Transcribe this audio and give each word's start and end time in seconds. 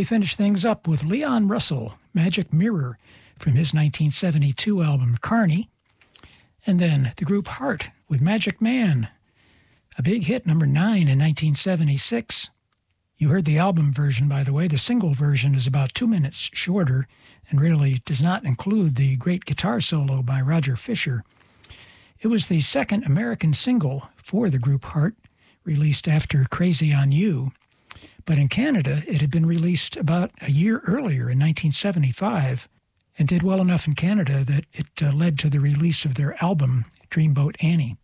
we 0.00 0.04
finish 0.04 0.34
things 0.34 0.64
up 0.64 0.88
with 0.88 1.04
Leon 1.04 1.46
Russell, 1.46 1.98
Magic 2.14 2.54
Mirror, 2.54 2.96
from 3.36 3.52
his 3.52 3.74
1972 3.74 4.80
album 4.80 5.18
Carney. 5.20 5.68
And 6.66 6.80
then 6.80 7.12
the 7.18 7.26
group 7.26 7.46
Heart 7.46 7.90
with 8.08 8.22
Magic 8.22 8.62
Man, 8.62 9.08
a 9.98 10.02
big 10.02 10.22
hit, 10.22 10.46
number 10.46 10.64
nine 10.64 11.02
in 11.02 11.18
1976. 11.18 12.48
You 13.18 13.28
heard 13.28 13.44
the 13.44 13.58
album 13.58 13.92
version, 13.92 14.26
by 14.26 14.42
the 14.42 14.54
way. 14.54 14.68
The 14.68 14.78
single 14.78 15.12
version 15.12 15.54
is 15.54 15.66
about 15.66 15.92
two 15.92 16.06
minutes 16.06 16.48
shorter 16.54 17.06
and 17.50 17.60
really 17.60 18.00
does 18.06 18.22
not 18.22 18.46
include 18.46 18.96
the 18.96 19.18
great 19.18 19.44
guitar 19.44 19.82
solo 19.82 20.22
by 20.22 20.40
Roger 20.40 20.76
Fisher. 20.76 21.24
It 22.20 22.28
was 22.28 22.48
the 22.48 22.62
second 22.62 23.04
American 23.04 23.52
single 23.52 24.08
for 24.16 24.48
the 24.48 24.58
group 24.58 24.82
Heart, 24.86 25.16
released 25.62 26.08
after 26.08 26.46
Crazy 26.50 26.90
on 26.90 27.12
You. 27.12 27.50
But 28.30 28.38
in 28.38 28.46
Canada, 28.46 29.02
it 29.08 29.20
had 29.20 29.32
been 29.32 29.44
released 29.44 29.96
about 29.96 30.30
a 30.40 30.52
year 30.52 30.80
earlier 30.86 31.28
in 31.28 31.40
1975 31.40 32.68
and 33.18 33.26
did 33.26 33.42
well 33.42 33.60
enough 33.60 33.88
in 33.88 33.96
Canada 33.96 34.44
that 34.44 34.66
it 34.72 35.02
uh, 35.02 35.10
led 35.10 35.36
to 35.40 35.50
the 35.50 35.58
release 35.58 36.04
of 36.04 36.14
their 36.14 36.40
album, 36.40 36.84
Dreamboat 37.10 37.56
Annie. 37.60 37.96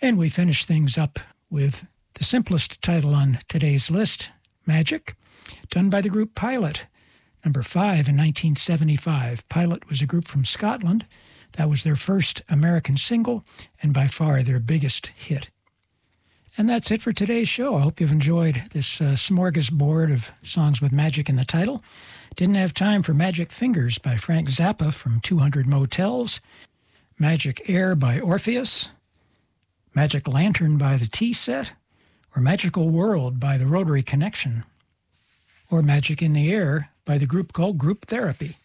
And 0.00 0.16
we 0.16 0.30
finish 0.30 0.64
things 0.64 0.96
up 0.96 1.18
with 1.50 1.88
the 2.14 2.24
simplest 2.24 2.80
title 2.80 3.14
on 3.14 3.40
today's 3.50 3.90
list, 3.90 4.30
Magic, 4.64 5.14
done 5.68 5.90
by 5.90 6.00
the 6.00 6.08
group 6.08 6.34
Pilot, 6.34 6.86
number 7.44 7.60
five 7.60 8.08
in 8.08 8.16
1975. 8.16 9.46
Pilot 9.50 9.90
was 9.90 10.00
a 10.00 10.06
group 10.06 10.26
from 10.26 10.46
Scotland. 10.46 11.04
That 11.58 11.68
was 11.68 11.82
their 11.82 11.96
first 11.96 12.40
American 12.48 12.96
single 12.96 13.44
and 13.82 13.92
by 13.92 14.06
far 14.06 14.42
their 14.42 14.58
biggest 14.58 15.08
hit. 15.08 15.50
And 16.58 16.70
that's 16.70 16.90
it 16.90 17.02
for 17.02 17.12
today's 17.12 17.48
show. 17.48 17.76
I 17.76 17.82
hope 17.82 18.00
you've 18.00 18.10
enjoyed 18.10 18.62
this 18.72 18.98
uh, 19.00 19.12
smorgasbord 19.12 20.10
of 20.10 20.32
songs 20.42 20.80
with 20.80 20.90
magic 20.90 21.28
in 21.28 21.36
the 21.36 21.44
title. 21.44 21.84
Didn't 22.34 22.54
have 22.54 22.72
time 22.72 23.02
for 23.02 23.12
Magic 23.12 23.52
Fingers 23.52 23.98
by 23.98 24.16
Frank 24.16 24.48
Zappa 24.48 24.92
from 24.92 25.20
200 25.20 25.66
Motels, 25.66 26.40
Magic 27.18 27.68
Air 27.68 27.94
by 27.94 28.18
Orpheus, 28.18 28.88
Magic 29.94 30.26
Lantern 30.26 30.78
by 30.78 30.96
the 30.96 31.06
Tea 31.06 31.34
Set, 31.34 31.72
or 32.34 32.40
Magical 32.40 32.88
World 32.88 33.38
by 33.38 33.58
the 33.58 33.66
Rotary 33.66 34.02
Connection, 34.02 34.64
or 35.70 35.82
Magic 35.82 36.22
in 36.22 36.32
the 36.32 36.50
Air 36.50 36.88
by 37.04 37.18
the 37.18 37.26
group 37.26 37.52
called 37.52 37.76
Group 37.76 38.06
Therapy. 38.06 38.56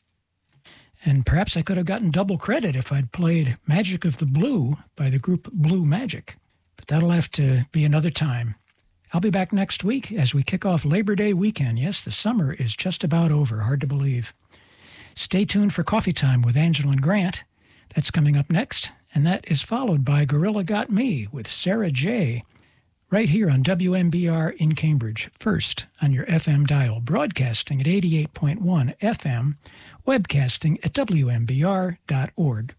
And 1.05 1.25
perhaps 1.25 1.57
I 1.57 1.61
could 1.61 1.77
have 1.77 1.85
gotten 1.85 2.11
double 2.11 2.37
credit 2.37 2.75
if 2.75 2.91
I'd 2.91 3.11
played 3.11 3.57
Magic 3.67 4.05
of 4.05 4.17
the 4.17 4.25
Blue 4.25 4.73
by 4.95 5.09
the 5.09 5.19
group 5.19 5.51
Blue 5.51 5.83
Magic. 5.83 6.37
That'll 6.91 7.11
have 7.11 7.31
to 7.31 7.67
be 7.71 7.85
another 7.85 8.09
time. 8.09 8.55
I'll 9.13 9.21
be 9.21 9.29
back 9.29 9.53
next 9.53 9.81
week 9.81 10.11
as 10.11 10.33
we 10.33 10.43
kick 10.43 10.65
off 10.65 10.83
Labor 10.83 11.15
Day 11.15 11.31
weekend. 11.31 11.79
Yes, 11.79 12.03
the 12.03 12.11
summer 12.11 12.51
is 12.51 12.75
just 12.75 13.01
about 13.05 13.31
over. 13.31 13.61
Hard 13.61 13.79
to 13.79 13.87
believe. 13.87 14.33
Stay 15.15 15.45
tuned 15.45 15.73
for 15.73 15.85
Coffee 15.85 16.11
Time 16.11 16.41
with 16.41 16.57
Angela 16.57 16.91
and 16.91 17.01
Grant. 17.01 17.45
That's 17.95 18.11
coming 18.11 18.35
up 18.35 18.49
next, 18.49 18.91
and 19.15 19.25
that 19.25 19.49
is 19.49 19.61
followed 19.61 20.03
by 20.03 20.25
Gorilla 20.25 20.65
Got 20.65 20.89
Me 20.89 21.29
with 21.31 21.47
Sarah 21.49 21.91
J 21.91 22.41
right 23.09 23.29
here 23.29 23.49
on 23.49 23.63
WMBR 23.63 24.53
in 24.57 24.75
Cambridge, 24.75 25.31
first 25.39 25.85
on 26.01 26.11
your 26.11 26.25
FM 26.25 26.67
dial, 26.67 26.99
broadcasting 26.99 27.79
at 27.79 27.87
88.1 27.87 28.97
FM, 28.99 29.55
webcasting 30.05 30.77
at 30.83 30.91
WMBR.org. 30.91 32.75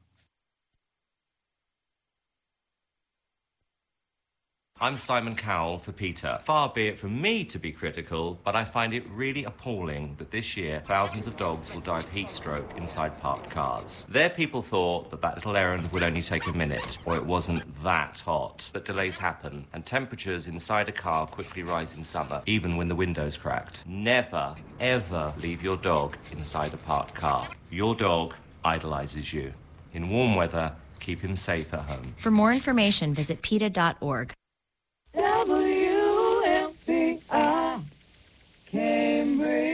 I'm 4.83 4.97
Simon 4.97 5.37
Cowell 5.37 5.79
for 5.79 5.93
PETA. 5.93 6.41
Far 6.43 6.69
be 6.69 6.89
it 6.89 6.97
from 6.97 7.23
me 7.23 7.45
to 7.45 7.59
be 7.61 7.71
critical, 7.71 8.41
but 8.43 8.57
I 8.57 8.65
find 8.65 8.93
it 8.93 9.09
really 9.11 9.45
appalling 9.45 10.17
that 10.17 10.33
this 10.33 10.57
year 10.57 10.83
thousands 10.89 11.29
of 11.29 11.37
dogs 11.37 11.73
will 11.73 11.83
die 11.83 12.01
of 12.01 12.11
heat 12.11 12.31
stroke 12.31 12.69
inside 12.77 13.17
parked 13.21 13.49
cars. 13.49 14.05
Their 14.09 14.29
people 14.29 14.61
thought 14.61 15.09
that 15.11 15.21
that 15.21 15.37
little 15.37 15.57
errand 15.57 15.89
would 15.93 16.03
only 16.03 16.21
take 16.21 16.49
a 16.49 16.53
minute, 16.53 16.99
or 17.07 17.15
it 17.15 17.25
wasn't 17.25 17.63
that 17.85 18.19
hot. 18.19 18.69
But 18.73 18.85
delays 18.85 19.17
happen, 19.17 19.67
and 19.73 19.87
temperatures 19.87 20.49
inside 20.49 20.89
a 20.89 20.93
car 20.93 21.29
quickly 21.29 21.63
rise 21.63 21.97
in 21.97 22.03
summer, 22.03 22.43
even 22.47 22.77
when 22.77 22.89
the 22.89 22.97
window's 22.97 23.37
cracked. 23.37 23.87
Never, 23.87 24.53
ever 24.81 25.33
leave 25.39 25.63
your 25.63 25.77
dog 25.77 26.17
inside 26.33 26.75
a 26.75 26.79
parked 26.79 27.15
car. 27.15 27.47
Your 27.71 27.95
dog 27.95 28.35
idolizes 28.65 29.33
you. 29.33 29.53
In 29.95 30.11
warm 30.11 30.35
weather, 30.35 30.73
keep 30.99 31.21
him 31.21 31.37
safe 31.37 31.73
at 31.73 31.83
home. 31.83 32.17
For 32.19 32.33
more 32.33 32.53
information, 32.53 33.15
visit 33.15 33.43
PETA.org. 33.43 34.35
Cambridge. 38.67 39.69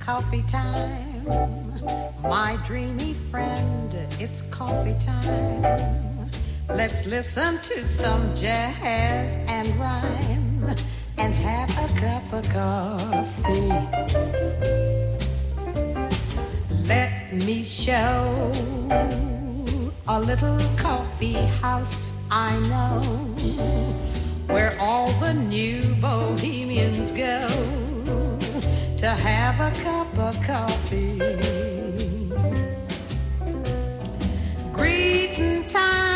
Coffee 0.00 0.42
time, 0.48 1.26
my 2.22 2.58
dreamy 2.64 3.14
friend, 3.30 3.92
it's 4.18 4.42
coffee 4.50 4.96
time. 5.04 6.30
Let's 6.70 7.04
listen 7.04 7.60
to 7.62 7.86
some 7.86 8.34
jazz 8.34 9.34
and 9.46 9.68
rhyme 9.78 10.74
and 11.18 11.34
have 11.34 11.70
a 11.78 11.88
cup 11.98 12.32
of 12.32 12.48
coffee. 12.50 13.68
Let 16.84 17.32
me 17.32 17.62
show 17.64 18.52
a 20.08 20.20
little 20.20 20.58
coffee 20.76 21.34
house 21.60 22.12
I 22.30 22.58
know 22.68 23.00
where 24.46 24.76
all 24.80 25.10
the 25.20 25.32
new 25.34 25.82
bohemians 26.00 27.12
go 27.12 27.46
to 28.98 29.08
have 29.08 29.60
a 29.60 29.72
cup 29.82 30.18
of 30.18 30.40
coffee. 30.42 31.18
Greeting 34.72 35.66
time, 35.68 36.15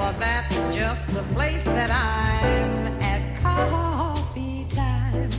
For 0.00 0.12
that's 0.12 0.54
just 0.74 1.12
the 1.12 1.22
place 1.34 1.64
that 1.64 1.90
I'm 1.90 2.86
at 3.02 3.38
coffee 3.42 4.66
time. 4.70 5.30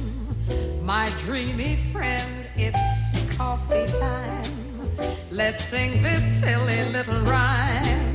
My 0.86 1.10
dreamy 1.22 1.80
friend, 1.92 2.46
it's 2.56 3.36
coffee 3.36 3.88
time. 3.98 4.44
Let's 5.32 5.66
sing 5.66 6.04
this 6.04 6.24
silly 6.40 6.84
little 6.92 7.22
rhyme 7.22 8.11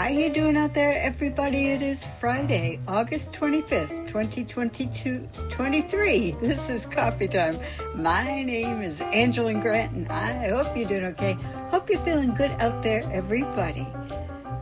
How 0.00 0.08
you 0.08 0.30
doing 0.30 0.56
out 0.56 0.72
there, 0.72 0.98
everybody? 0.98 1.72
It 1.72 1.82
is 1.82 2.06
Friday, 2.06 2.80
August 2.88 3.32
25th, 3.32 4.06
2022, 4.06 5.28
23. 5.50 6.36
This 6.40 6.70
is 6.70 6.86
coffee 6.86 7.28
time. 7.28 7.58
My 7.94 8.42
name 8.42 8.80
is 8.80 9.02
Angela 9.02 9.52
Grant, 9.52 9.92
and 9.92 10.08
I 10.08 10.48
hope 10.48 10.74
you're 10.74 10.88
doing 10.88 11.04
okay. 11.04 11.34
Hope 11.68 11.90
you're 11.90 12.00
feeling 12.00 12.32
good 12.32 12.50
out 12.62 12.82
there, 12.82 13.02
everybody. 13.12 13.86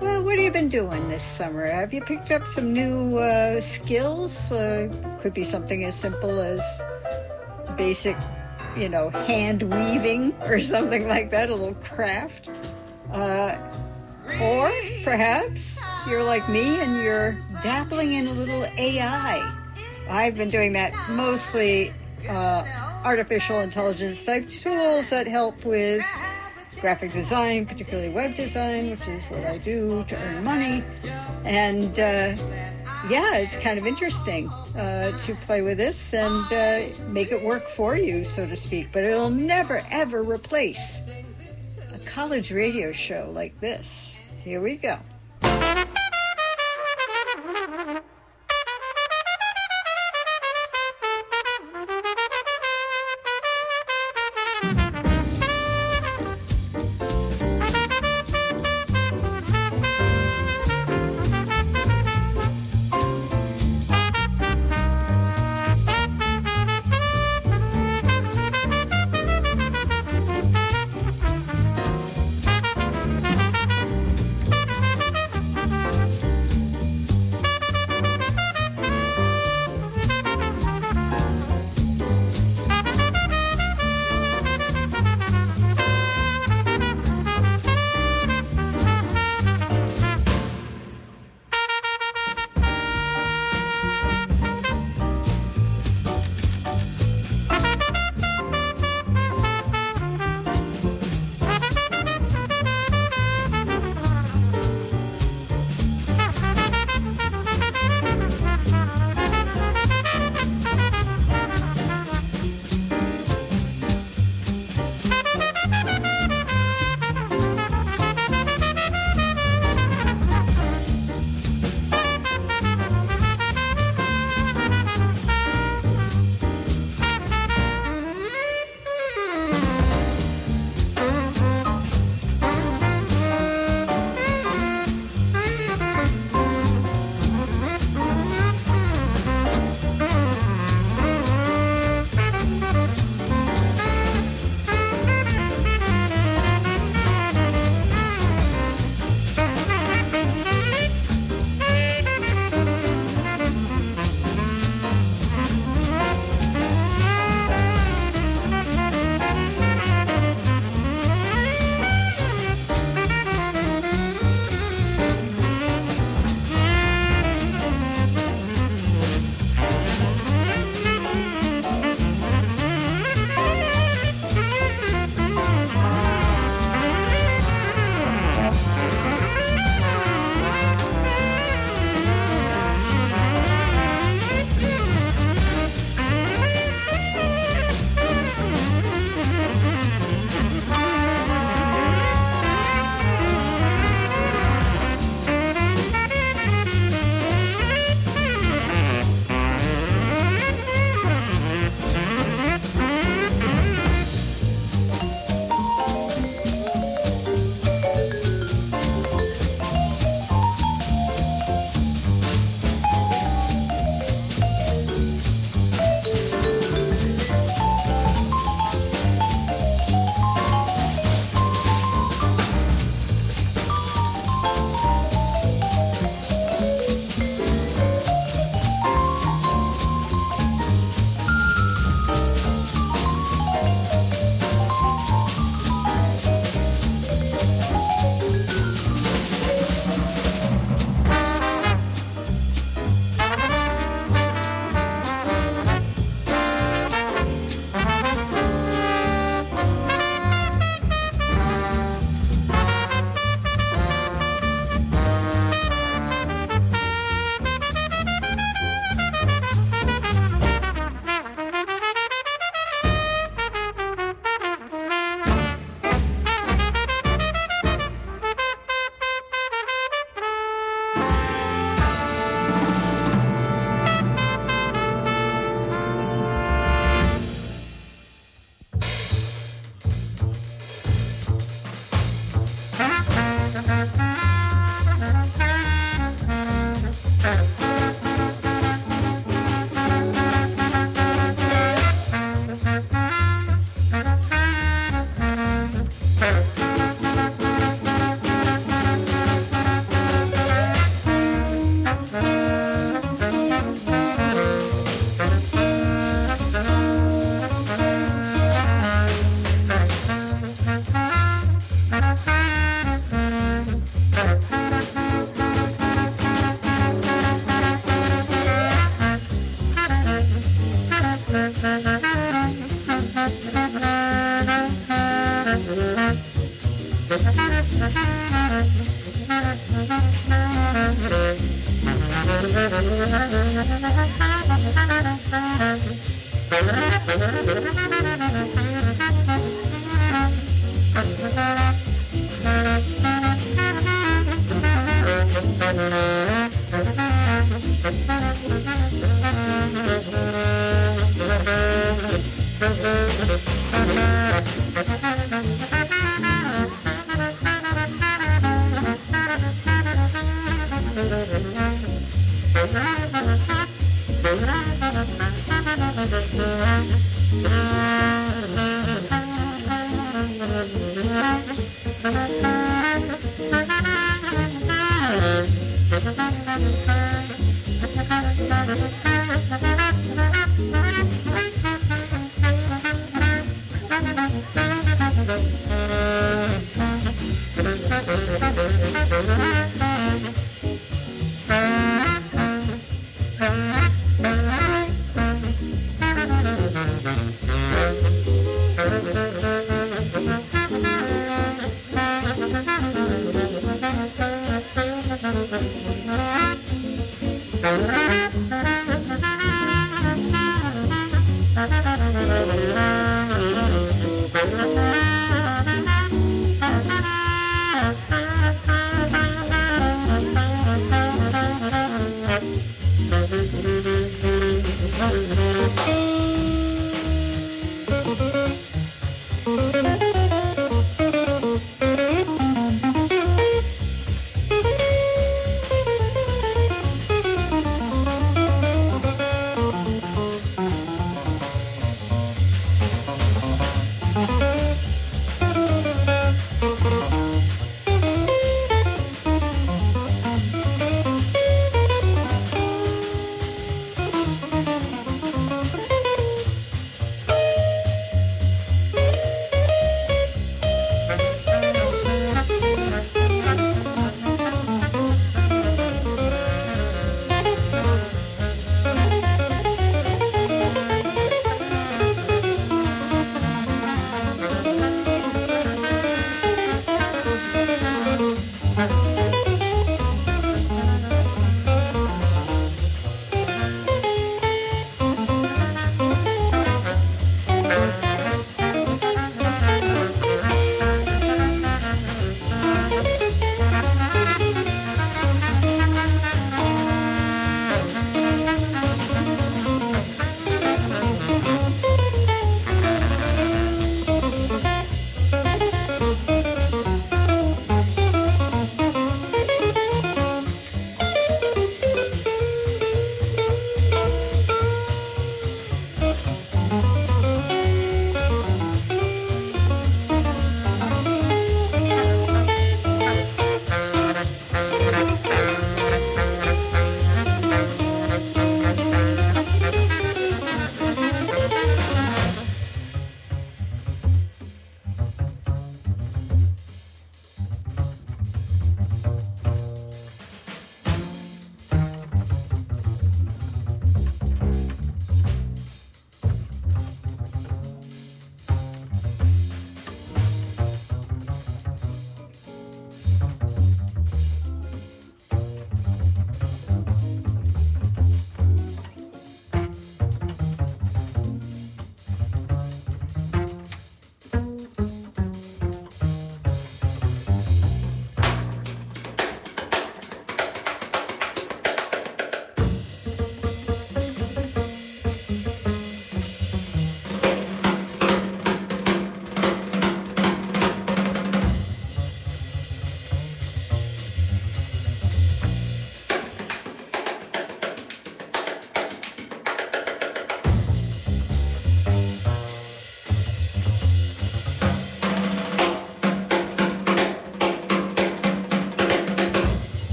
Well, 0.00 0.24
what 0.24 0.36
have 0.36 0.44
you 0.46 0.50
been 0.50 0.70
doing 0.70 1.06
this 1.10 1.22
summer? 1.22 1.66
Have 1.66 1.92
you 1.92 2.00
picked 2.00 2.30
up 2.30 2.46
some 2.46 2.72
new 2.72 3.18
uh, 3.18 3.60
skills? 3.60 4.50
Uh, 4.50 4.88
could 5.20 5.34
be 5.34 5.44
something 5.44 5.84
as 5.84 5.94
simple 5.94 6.40
as 6.40 6.64
basic, 7.76 8.16
you 8.74 8.88
know, 8.88 9.10
hand 9.10 9.64
weaving 9.64 10.34
or 10.44 10.60
something 10.74 11.06
like 11.06 11.28
that, 11.28 11.50
a 11.50 11.54
little 11.54 11.74
craft. 11.82 12.48
Uh, 13.12 13.58
or 14.40 14.70
perhaps 15.02 15.80
you're 16.06 16.24
like 16.24 16.48
me 16.48 16.80
and 16.80 17.02
you're 17.02 17.32
dabbling 17.62 18.12
in 18.12 18.26
a 18.26 18.32
little 18.32 18.64
AI. 18.78 19.52
I've 20.08 20.36
been 20.36 20.50
doing 20.50 20.72
that 20.74 20.92
mostly 21.10 21.92
uh, 22.28 22.64
artificial 23.04 23.60
intelligence 23.60 24.24
type 24.24 24.48
tools 24.48 25.10
that 25.10 25.26
help 25.26 25.64
with 25.64 26.04
graphic 26.80 27.12
design, 27.12 27.66
particularly 27.66 28.10
web 28.10 28.34
design, 28.34 28.90
which 28.90 29.08
is 29.08 29.24
what 29.26 29.44
I 29.44 29.58
do 29.58 30.04
to 30.04 30.16
earn 30.16 30.44
money. 30.44 30.82
And 31.44 31.98
uh, 31.98 32.34
yeah, 33.08 33.36
it's 33.36 33.56
kind 33.56 33.78
of 33.78 33.86
interesting 33.86 34.48
uh, 34.48 35.16
to 35.18 35.34
play 35.36 35.62
with 35.62 35.78
this 35.78 36.12
and 36.12 36.52
uh, 36.52 36.94
make 37.08 37.32
it 37.32 37.42
work 37.42 37.62
for 37.68 37.96
you, 37.96 38.24
so 38.24 38.46
to 38.46 38.56
speak. 38.56 38.88
But 38.92 39.04
it'll 39.04 39.30
never, 39.30 39.82
ever 39.90 40.22
replace 40.22 41.02
a 41.92 41.98
college 42.00 42.52
radio 42.52 42.92
show 42.92 43.30
like 43.32 43.58
this. 43.60 44.15
Here 44.46 44.60
we 44.60 44.76
go. 44.76 44.96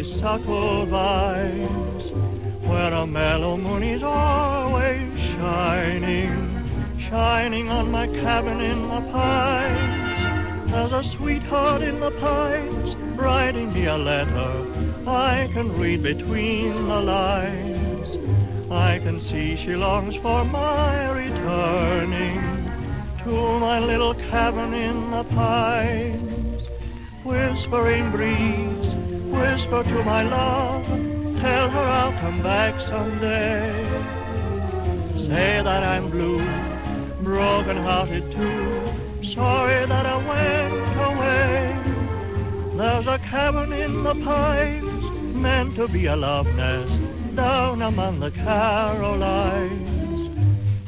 Honeysuckle 0.00 0.86
vines, 0.86 2.10
where 2.62 2.94
a 2.94 3.06
mellow 3.06 3.58
moon 3.58 3.82
is 3.82 4.02
always 4.02 5.20
shining, 5.20 6.32
shining 6.98 7.68
on 7.68 7.90
my 7.90 8.06
cabin 8.06 8.62
in 8.62 8.88
the 8.88 9.02
pines. 9.12 10.70
There's 10.70 10.92
a 10.92 11.04
sweetheart 11.04 11.82
in 11.82 12.00
the 12.00 12.12
pines, 12.12 12.96
writing 13.20 13.74
me 13.74 13.84
a 13.84 13.98
letter 13.98 14.66
I 15.06 15.50
can 15.52 15.78
read 15.78 16.02
between 16.02 16.72
the 16.88 17.00
lines. 17.02 18.70
I 18.70 19.00
can 19.00 19.20
see 19.20 19.54
she 19.54 19.76
longs 19.76 20.16
for 20.16 20.46
my 20.46 21.10
returning 21.10 22.40
to 23.24 23.58
my 23.58 23.78
little 23.80 24.14
cabin 24.14 24.72
in 24.72 25.10
the 25.10 25.24
pines. 25.24 26.68
Whispering 27.22 28.10
breeze, 28.10 28.79
whisper 29.40 29.82
to 29.82 30.04
my 30.04 30.22
love, 30.22 30.84
tell 31.40 31.70
her 31.70 31.86
I'll 32.00 32.12
come 32.20 32.42
back 32.42 32.78
someday. 32.80 33.72
Say 35.14 35.62
that 35.62 35.82
I'm 35.82 36.10
blue, 36.10 36.44
broken 37.22 37.78
hearted 37.78 38.30
too, 38.32 39.26
sorry 39.26 39.86
that 39.86 40.06
I 40.14 40.16
went 40.32 40.92
away. 41.10 41.56
There's 42.76 43.06
a 43.06 43.18
cabin 43.18 43.72
in 43.72 44.02
the 44.02 44.14
pines, 44.14 45.34
meant 45.34 45.74
to 45.76 45.88
be 45.88 46.06
a 46.06 46.16
love 46.16 46.46
nest, 46.56 47.00
down 47.34 47.82
among 47.82 48.20
the 48.20 48.30
Carolines. 48.30 50.20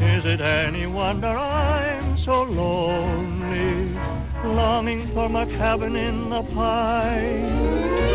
Is 0.00 0.24
it 0.26 0.40
any 0.40 0.86
wonder 0.86 1.28
I'm 1.28 2.16
so 2.18 2.42
lonely, 2.42 3.96
longing 4.44 5.08
for 5.14 5.28
my 5.28 5.46
cabin 5.46 5.96
in 5.96 6.28
the 6.28 6.42
pines? 6.42 8.11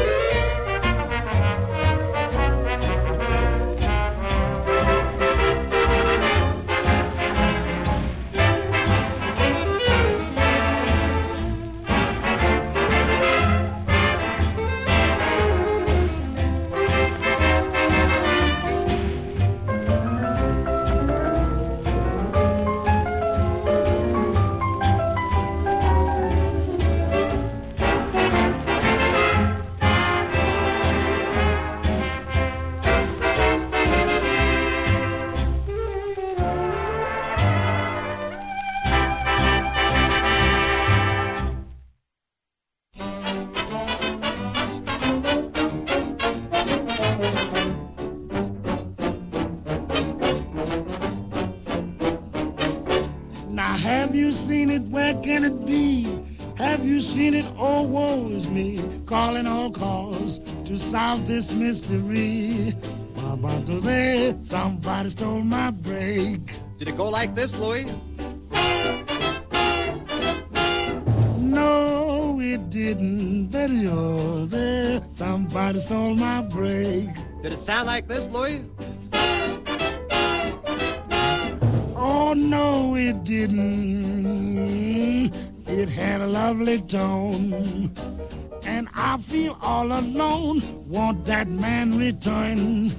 This 61.28 61.54
mystery. 61.54 62.74
Baba 63.18 63.62
Jose, 63.68 64.38
somebody 64.42 65.10
stole 65.10 65.42
my 65.42 65.72
break. 65.72 66.40
Did 66.78 66.88
it 66.88 66.96
go 66.96 67.10
like 67.10 67.36
this, 67.36 67.58
Louis? 67.60 67.86
No, 71.38 72.40
it 72.40 72.70
didn't. 72.70 73.48
Betty 73.48 73.86
eh? 73.86 73.90
Jose, 73.90 75.02
somebody 75.12 75.80
stole 75.80 76.16
my 76.16 76.42
break. 76.42 77.10
Did 77.42 77.52
it 77.52 77.62
sound 77.62 77.88
like 77.88 78.08
this, 78.08 78.30
Louis? 78.30 78.64
Oh, 81.94 82.34
no, 82.36 82.96
it 82.96 83.26
didn't. 83.26 84.48
It 85.68 85.90
had 85.90 86.22
a 86.22 86.28
lovely 86.28 86.80
tone. 86.82 87.47
I 89.18 89.20
feel 89.20 89.58
all 89.64 89.94
alone. 89.94 90.62
Want 90.88 91.26
that 91.26 91.48
man 91.48 91.98
return. 91.98 92.90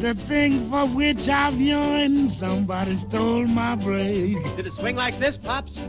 The 0.00 0.12
thing 0.14 0.68
for 0.68 0.88
which 0.88 1.28
I've 1.28 1.60
yearned, 1.60 2.32
somebody 2.32 2.96
stole 2.96 3.46
my 3.46 3.76
break. 3.76 4.42
Did 4.56 4.66
it 4.66 4.72
swing 4.72 4.96
like 4.96 5.20
this, 5.20 5.36
Pops? 5.36 5.82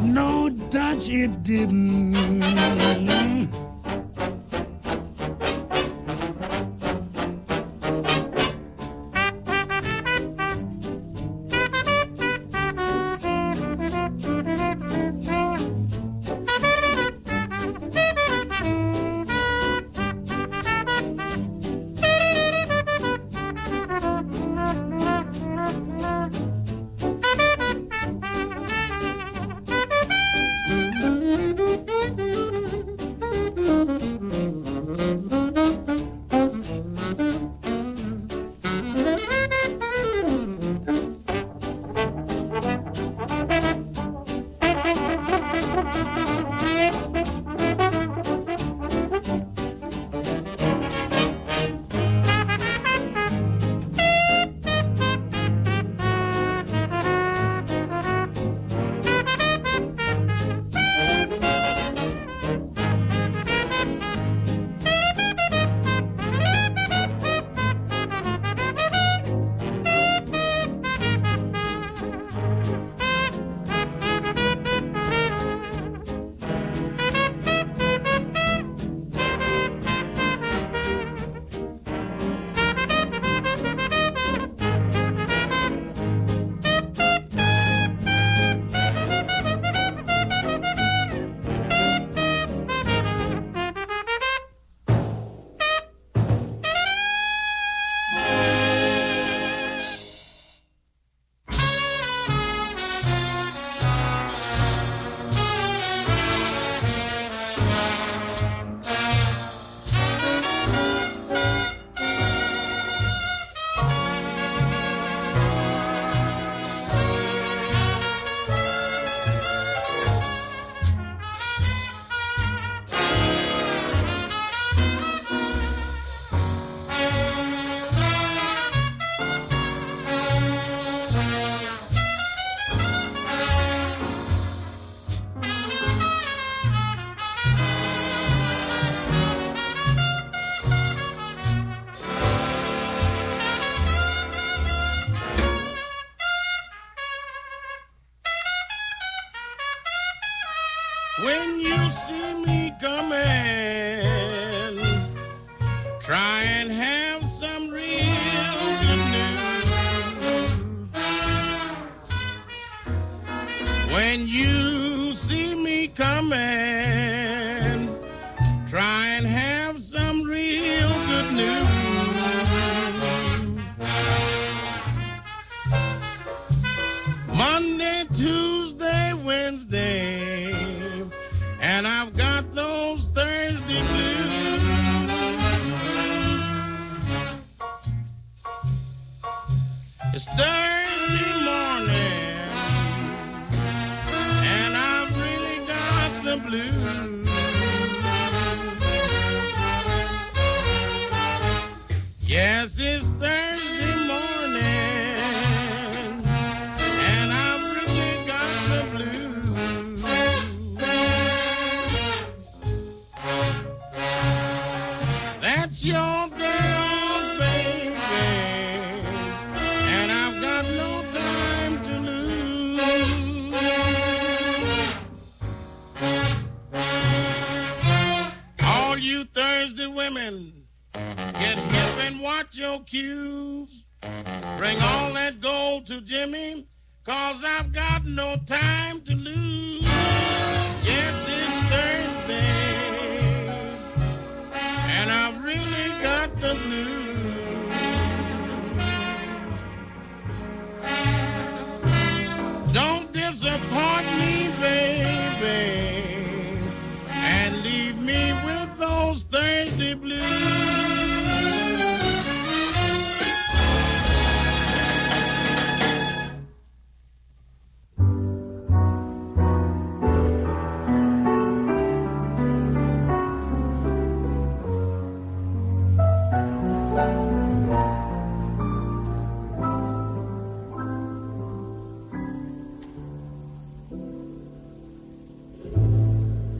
No, 0.00 0.48
Dutch, 0.70 1.10
it 1.10 1.42
didn't. 1.42 2.81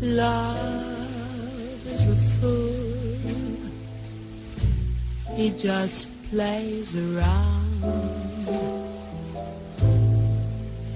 Love 0.04 1.86
is 1.86 2.08
a 2.08 2.16
fool. 2.40 3.70
He 5.36 5.50
just 5.50 6.08
plays 6.28 6.96
around. 6.96 7.82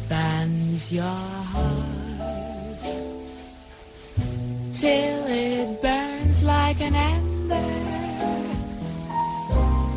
Fans 0.08 0.90
your 0.90 1.04
heart 1.04 2.82
till 4.72 5.26
it 5.28 5.80
burns 5.80 6.42
like 6.42 6.80
an 6.80 6.96
ember. 6.96 7.72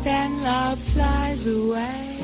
Then 0.04 0.44
love 0.44 0.78
flies 0.94 1.48
away. 1.48 2.16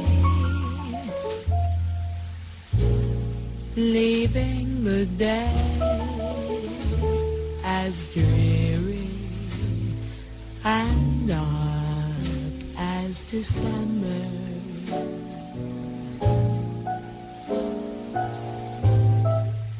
Leaving 3.74 4.84
the 4.84 5.04
day 5.18 5.85
as 7.86 8.08
dreary 8.08 9.08
and 10.64 11.28
dark 11.28 12.58
as 12.76 13.24
December. 13.30 14.26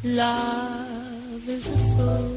Love 0.05 1.49
is 1.49 1.69
a 1.69 1.79
fool. 1.95 2.31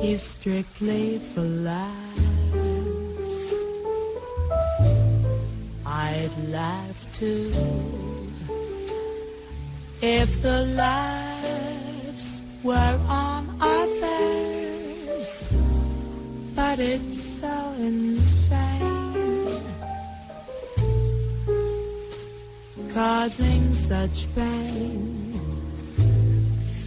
He's 0.00 0.22
strictly 0.22 1.18
for 1.18 1.46
laughs. 1.70 3.42
I'd 5.84 6.34
laugh 6.58 7.00
too 7.12 7.50
if 10.00 10.42
the 10.42 10.58
laughs 10.76 11.25
were 12.66 13.00
on 13.08 13.56
others, 13.60 15.44
but 16.56 16.80
it's 16.80 17.20
so 17.40 17.74
insane, 17.78 19.62
causing 22.92 23.72
such 23.72 24.26
pain, 24.34 25.40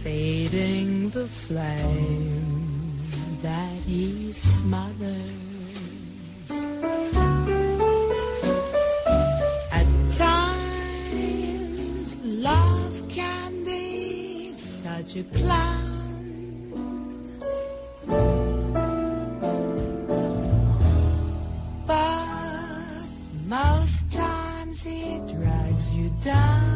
fading 0.02 1.08
the 1.10 1.26
flame 1.26 2.98
that 3.40 3.78
he 3.86 4.34
smothers. 4.34 5.39
A 15.16 15.24
clown. 15.24 15.90
But 21.86 23.02
most 23.46 24.12
times 24.12 24.84
he 24.84 25.20
drags 25.26 25.94
you 25.94 26.10
down. 26.22 26.69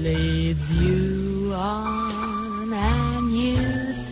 leads 0.05 0.71
you 0.83 1.51
on 1.55 2.71
and 2.71 3.31
you 3.31 3.57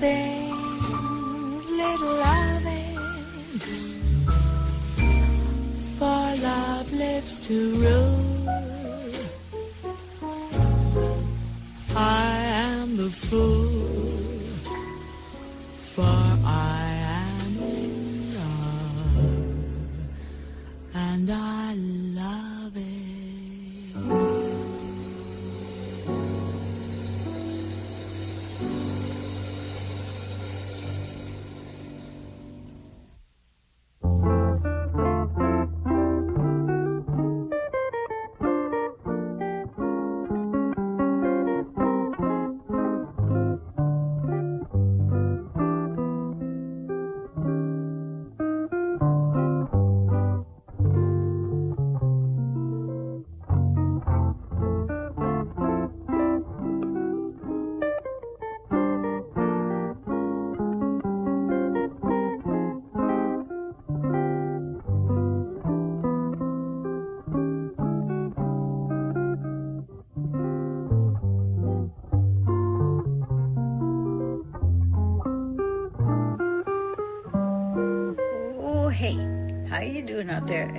think 0.02 1.70
little 1.70 2.20
of 2.42 2.64
it. 2.66 3.78
For 6.00 6.24
love 6.42 6.92
lives 6.94 7.38
to 7.48 7.76
rule 7.76 8.23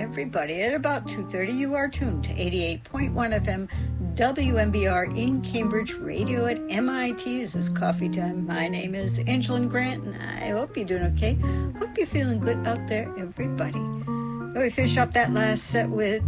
everybody? 0.05 0.61
At 0.61 0.75
about 0.75 1.07
2.30, 1.07 1.55
you 1.55 1.73
are 1.73 1.87
tuned 1.87 2.23
to 2.25 2.29
88.1 2.29 3.11
FM 3.11 3.67
WMBR 4.13 5.17
in 5.17 5.41
Cambridge, 5.41 5.95
radio 5.95 6.45
at 6.45 6.61
MIT. 6.69 7.41
This 7.41 7.55
is 7.55 7.69
Coffee 7.69 8.07
Time. 8.07 8.45
My 8.45 8.67
name 8.67 8.93
is 8.93 9.17
Angelin 9.17 9.67
Grant, 9.67 10.03
and 10.03 10.15
I 10.15 10.49
hope 10.49 10.77
you're 10.77 10.85
doing 10.85 11.05
okay. 11.05 11.33
Hope 11.79 11.97
you're 11.97 12.05
feeling 12.05 12.39
good 12.39 12.67
out 12.67 12.87
there, 12.87 13.11
everybody. 13.17 13.79
Well, 13.79 14.61
we 14.61 14.69
finish 14.69 14.95
up 14.97 15.11
that 15.13 15.33
last 15.33 15.63
set 15.63 15.89
with 15.89 16.21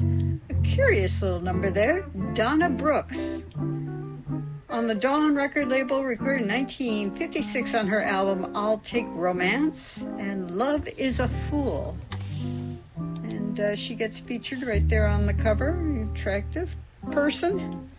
a 0.50 0.56
curious 0.64 1.22
little 1.22 1.40
number 1.40 1.70
there, 1.70 2.02
Donna 2.34 2.72
Brooks. 2.72 3.44
On 4.72 4.88
the 4.88 4.96
Dawn 4.96 5.36
record 5.36 5.70
label, 5.70 6.04
recorded 6.04 6.42
in 6.42 6.48
1956 6.50 7.76
on 7.76 7.86
her 7.86 8.02
album 8.02 8.52
I'll 8.56 8.80
Take 8.80 9.06
Romance 9.10 10.02
and 10.18 10.50
Love 10.58 10.88
is 10.98 11.20
a 11.20 11.28
Fool. 11.28 11.96
And 13.58 13.66
uh, 13.66 13.76
she 13.76 13.96
gets 13.96 14.20
featured 14.20 14.64
right 14.64 14.88
there 14.88 15.08
on 15.08 15.26
the 15.26 15.34
cover, 15.34 15.80
attractive 16.14 16.76
person. 17.12 17.90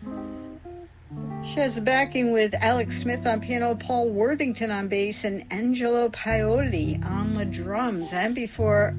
She 1.43 1.59
has 1.59 1.75
the 1.75 1.81
backing 1.81 2.31
with 2.31 2.53
Alex 2.61 3.01
Smith 3.01 3.25
on 3.25 3.41
piano, 3.41 3.75
Paul 3.75 4.09
Worthington 4.09 4.71
on 4.71 4.87
bass, 4.87 5.25
and 5.25 5.45
Angelo 5.51 6.09
Paoli 6.09 7.01
on 7.05 7.33
the 7.33 7.45
drums. 7.45 8.13
And 8.13 8.33
before 8.33 8.95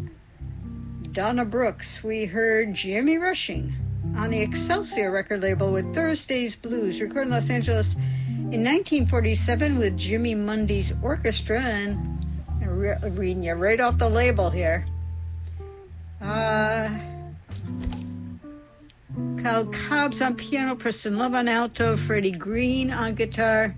Donna 1.13 1.47
Brooks, 1.47 2.05
we 2.05 2.27
heard 2.27 2.75
Jimmy 2.75 3.17
Rushing 3.17 3.75
on 4.17 4.31
the 4.31 4.41
Excelsior 4.41 5.11
record 5.11 5.41
label 5.41 5.73
with 5.73 5.95
Thursday's 5.95 6.57
Blues, 6.57 7.01
recorded 7.01 7.29
in 7.29 7.31
Los 7.31 7.49
Angeles 7.49 7.95
in 7.95 8.65
1947 8.65 9.79
with 9.79 9.97
Jimmy 9.97 10.35
Mundy's 10.35 10.93
orchestra. 11.03 11.63
And 11.63 11.97
I'm 12.61 13.17
reading 13.17 13.45
you 13.45 13.55
right 13.55 13.81
off 13.81 13.97
the 13.97 14.11
label 14.11 14.51
here. 14.51 14.87
Uh, 16.21 16.91
Kyle 19.39 19.65
Cobbs 19.67 20.21
on 20.21 20.35
piano, 20.37 20.75
Preston 20.75 21.17
Love 21.17 21.35
on 21.35 21.49
alto, 21.49 21.97
Freddie 21.97 22.31
Green 22.31 22.91
on 22.91 23.15
guitar, 23.15 23.75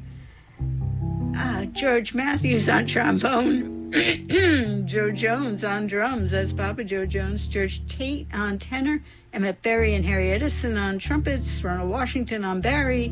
uh, 1.37 1.65
George 1.67 2.15
Matthews 2.15 2.69
on 2.69 2.87
trombone, 2.87 3.93
Joe 4.87 5.13
Jones 5.13 5.63
on 5.63 5.87
drums, 5.87 6.33
that's 6.33 6.53
Papa 6.53 6.83
Joe 6.83 7.07
Jones, 7.07 7.47
George 7.47 7.87
Tate 7.87 8.27
on 8.35 8.59
tenor, 8.59 9.03
Emmett 9.33 9.63
Berry 9.63 9.95
and 9.95 10.05
Harry 10.05 10.33
Edison 10.33 10.77
on 10.77 10.99
trumpets, 10.99 11.63
Ronald 11.63 11.91
Washington 11.91 12.45
on 12.45 12.61
Barry, 12.61 13.07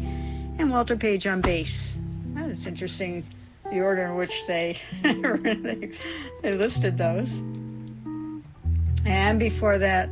and 0.59 0.71
Walter 0.71 0.97
Page 0.97 1.27
on 1.27 1.41
bass. 1.41 1.99
That 2.35 2.51
is 2.51 2.67
interesting, 2.67 3.25
the 3.71 3.81
order 3.81 4.03
in 4.07 4.17
which 4.17 4.45
they, 4.49 4.77
they 6.43 6.53
listed 6.53 6.99
those. 6.99 7.41
And 9.05 9.39
before 9.39 9.79
that, 9.79 10.11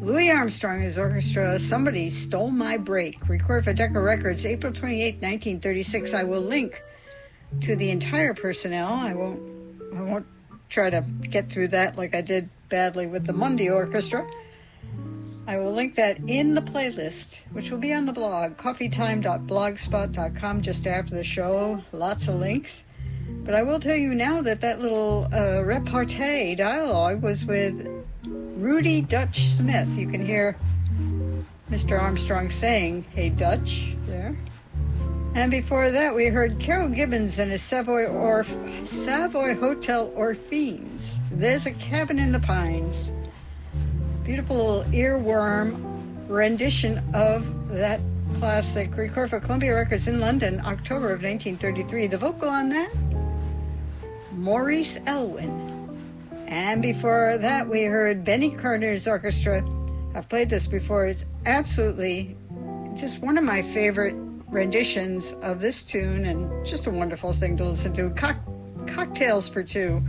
Louis 0.00 0.30
Armstrong 0.30 0.76
and 0.76 0.84
his 0.84 0.96
orchestra, 0.98 1.58
Somebody 1.58 2.08
Stole 2.10 2.50
My 2.50 2.76
Break, 2.76 3.28
recorded 3.28 3.64
for 3.64 3.72
Decca 3.72 4.00
Records, 4.00 4.44
April 4.44 4.72
28, 4.72 5.14
1936. 5.14 6.12
I 6.12 6.24
will 6.24 6.40
link 6.40 6.82
to 7.60 7.76
the 7.76 7.90
entire 7.90 8.34
personnel. 8.34 8.92
I 8.92 9.14
won't, 9.14 9.40
I 9.94 10.02
won't 10.02 10.26
try 10.68 10.90
to 10.90 11.02
get 11.02 11.50
through 11.50 11.68
that 11.68 11.96
like 11.96 12.16
I 12.16 12.20
did 12.20 12.48
badly 12.68 13.06
with 13.06 13.26
the 13.26 13.32
Mundy 13.32 13.70
Orchestra. 13.70 14.28
I 15.46 15.58
will 15.58 15.72
link 15.72 15.94
that 15.96 16.18
in 16.26 16.54
the 16.54 16.62
playlist, 16.62 17.42
which 17.52 17.70
will 17.70 17.78
be 17.78 17.92
on 17.92 18.06
the 18.06 18.12
blog, 18.12 18.56
coffeetime.blogspot.com, 18.56 20.62
just 20.62 20.86
after 20.86 21.14
the 21.14 21.24
show. 21.24 21.84
Lots 21.92 22.28
of 22.28 22.36
links. 22.36 22.84
But 23.44 23.54
I 23.54 23.62
will 23.62 23.80
tell 23.80 23.96
you 23.96 24.14
now 24.14 24.40
that 24.42 24.60
that 24.60 24.80
little 24.80 25.28
uh, 25.32 25.62
repartee 25.62 26.54
dialogue 26.54 27.22
was 27.22 27.44
with 27.44 27.88
Rudy 28.24 29.00
Dutch 29.00 29.46
Smith. 29.46 29.96
You 29.96 30.08
can 30.08 30.24
hear 30.24 30.56
Mr. 31.70 32.00
Armstrong 32.00 32.50
saying, 32.50 33.04
Hey 33.14 33.30
Dutch, 33.30 33.94
there. 34.06 34.36
And 35.34 35.50
before 35.50 35.90
that, 35.90 36.14
we 36.14 36.26
heard 36.26 36.58
Carroll 36.58 36.88
Gibbons 36.88 37.38
and 37.38 37.50
his 37.50 37.62
Savoy, 37.62 38.06
Orf- 38.06 38.56
Savoy 38.84 39.54
Hotel 39.54 40.12
Orpheans. 40.14 41.18
There's 41.30 41.64
a 41.64 41.70
cabin 41.72 42.18
in 42.18 42.32
the 42.32 42.40
pines. 42.40 43.12
Beautiful 44.24 44.56
little 44.56 44.92
earworm 44.92 46.28
rendition 46.28 47.02
of 47.14 47.68
that 47.68 48.00
classic, 48.34 48.96
recorded 48.96 49.30
for 49.30 49.40
Columbia 49.40 49.74
Records 49.74 50.06
in 50.06 50.20
London, 50.20 50.60
October 50.60 51.06
of 51.06 51.22
1933. 51.22 52.08
The 52.08 52.18
vocal 52.18 52.48
on 52.48 52.68
that, 52.68 52.90
Maurice 54.42 54.98
Elwin. 55.06 55.68
And 56.48 56.82
before 56.82 57.38
that, 57.38 57.68
we 57.68 57.84
heard 57.84 58.24
Benny 58.24 58.50
Carter's 58.50 59.06
orchestra. 59.06 59.64
I've 60.16 60.28
played 60.28 60.50
this 60.50 60.66
before. 60.66 61.06
It's 61.06 61.26
absolutely 61.46 62.36
just 62.96 63.22
one 63.22 63.38
of 63.38 63.44
my 63.44 63.62
favorite 63.62 64.16
renditions 64.48 65.34
of 65.42 65.60
this 65.60 65.84
tune, 65.84 66.24
and 66.24 66.66
just 66.66 66.88
a 66.88 66.90
wonderful 66.90 67.32
thing 67.32 67.56
to 67.58 67.64
listen 67.64 67.92
to. 67.94 68.10
Cock- 68.10 68.44
Cocktails 68.88 69.48
for 69.48 69.62
Two, 69.62 70.02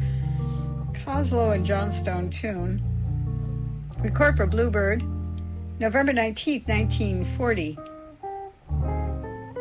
Coslow 1.05 1.53
and 1.53 1.63
Johnston 1.63 2.31
tune. 2.31 2.81
Record 3.99 4.35
for 4.35 4.47
Bluebird, 4.47 5.03
November 5.79 6.11
19th, 6.11 6.67
1940. 6.67 7.77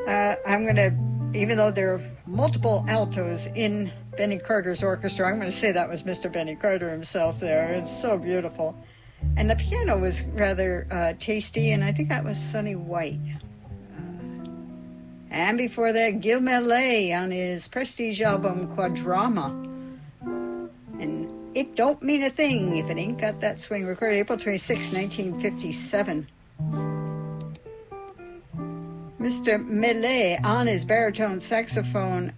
Uh, 0.08 0.34
I'm 0.46 0.64
going 0.64 0.76
to, 0.76 1.38
even 1.38 1.58
though 1.58 1.70
there 1.70 1.92
are 1.94 2.02
multiple 2.26 2.86
altos 2.88 3.48
in 3.48 3.92
Benny 4.16 4.38
Carter's 4.38 4.82
orchestra, 4.82 5.26
I'm 5.26 5.36
going 5.36 5.50
to 5.50 5.56
say 5.56 5.72
that 5.72 5.88
was 5.88 6.02
Mr. 6.02 6.30
Benny 6.30 6.54
Carter 6.54 6.90
himself 6.90 7.40
there. 7.40 7.72
It's 7.72 7.90
so 7.90 8.18
beautiful. 8.18 8.76
And 9.36 9.48
the 9.48 9.56
piano 9.56 9.98
was 9.98 10.22
rather 10.24 10.86
uh, 10.90 11.14
tasty, 11.18 11.70
and 11.70 11.82
I 11.82 11.92
think 11.92 12.10
that 12.10 12.24
was 12.24 12.38
Sonny 12.38 12.76
White. 12.76 13.20
Uh, 13.96 14.02
and 15.30 15.56
before 15.56 15.94
that, 15.94 16.20
Gil 16.20 16.40
Mellé 16.40 17.18
on 17.18 17.30
his 17.30 17.66
prestige 17.68 18.20
album 18.20 18.76
Quadrama. 18.76 19.48
And 21.00 21.56
it 21.56 21.74
don't 21.74 22.02
mean 22.02 22.22
a 22.22 22.30
thing 22.30 22.76
if 22.76 22.90
it 22.90 22.98
ain't 22.98 23.18
got 23.18 23.40
that 23.40 23.58
swing. 23.58 23.86
Recorded 23.86 24.16
April 24.16 24.38
26, 24.38 24.92
1957. 24.92 26.26
Mr. 29.18 29.66
Mellé 29.66 30.44
on 30.44 30.66
his 30.66 30.84
baritone 30.84 31.40
saxophone 31.40 32.34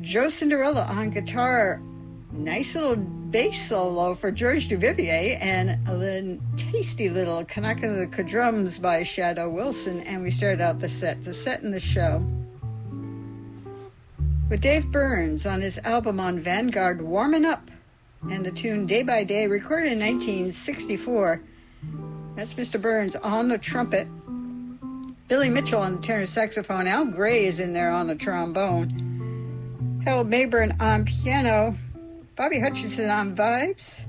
Joe 0.00 0.28
Cinderella 0.28 0.84
on 0.84 1.10
guitar. 1.10 1.82
Nice 2.30 2.74
little 2.74 2.96
bass 2.96 3.68
solo 3.68 4.14
for 4.14 4.30
George 4.30 4.68
Duvivier 4.68 5.38
and 5.40 5.78
little, 5.88 6.38
tasty 6.56 7.08
little 7.08 7.44
Kanaka 7.44 7.88
the 7.88 8.22
drums 8.22 8.78
by 8.78 9.02
Shadow 9.02 9.48
Wilson. 9.48 10.02
And 10.02 10.22
we 10.22 10.30
started 10.30 10.60
out 10.60 10.78
the 10.78 10.88
set, 10.88 11.22
the 11.22 11.34
set 11.34 11.62
in 11.62 11.70
the 11.70 11.80
show 11.80 12.24
with 14.48 14.60
Dave 14.60 14.90
Burns 14.90 15.44
on 15.44 15.60
his 15.60 15.78
album 15.78 16.18
on 16.18 16.38
Vanguard, 16.38 17.02
Warming 17.02 17.44
Up, 17.44 17.70
and 18.30 18.44
the 18.44 18.50
tune 18.50 18.86
Day 18.86 19.02
by 19.02 19.22
Day, 19.24 19.46
recorded 19.46 19.92
in 19.92 19.98
1964. 19.98 21.40
That's 22.34 22.54
Mr. 22.54 22.80
Burns 22.80 23.14
on 23.16 23.48
the 23.48 23.58
trumpet, 23.58 24.08
Billy 25.28 25.50
Mitchell 25.50 25.82
on 25.82 25.96
the 25.96 26.02
tenor 26.02 26.24
saxophone, 26.24 26.86
Al 26.86 27.04
Grey 27.04 27.44
is 27.44 27.60
in 27.60 27.74
there 27.74 27.90
on 27.90 28.06
the 28.06 28.14
trombone, 28.14 29.17
Harold 30.08 30.30
Mabern 30.30 30.80
on 30.80 31.04
piano, 31.04 31.76
Bobby 32.34 32.56
Hutcherson 32.56 33.14
on 33.14 33.36
vibes, 33.36 34.00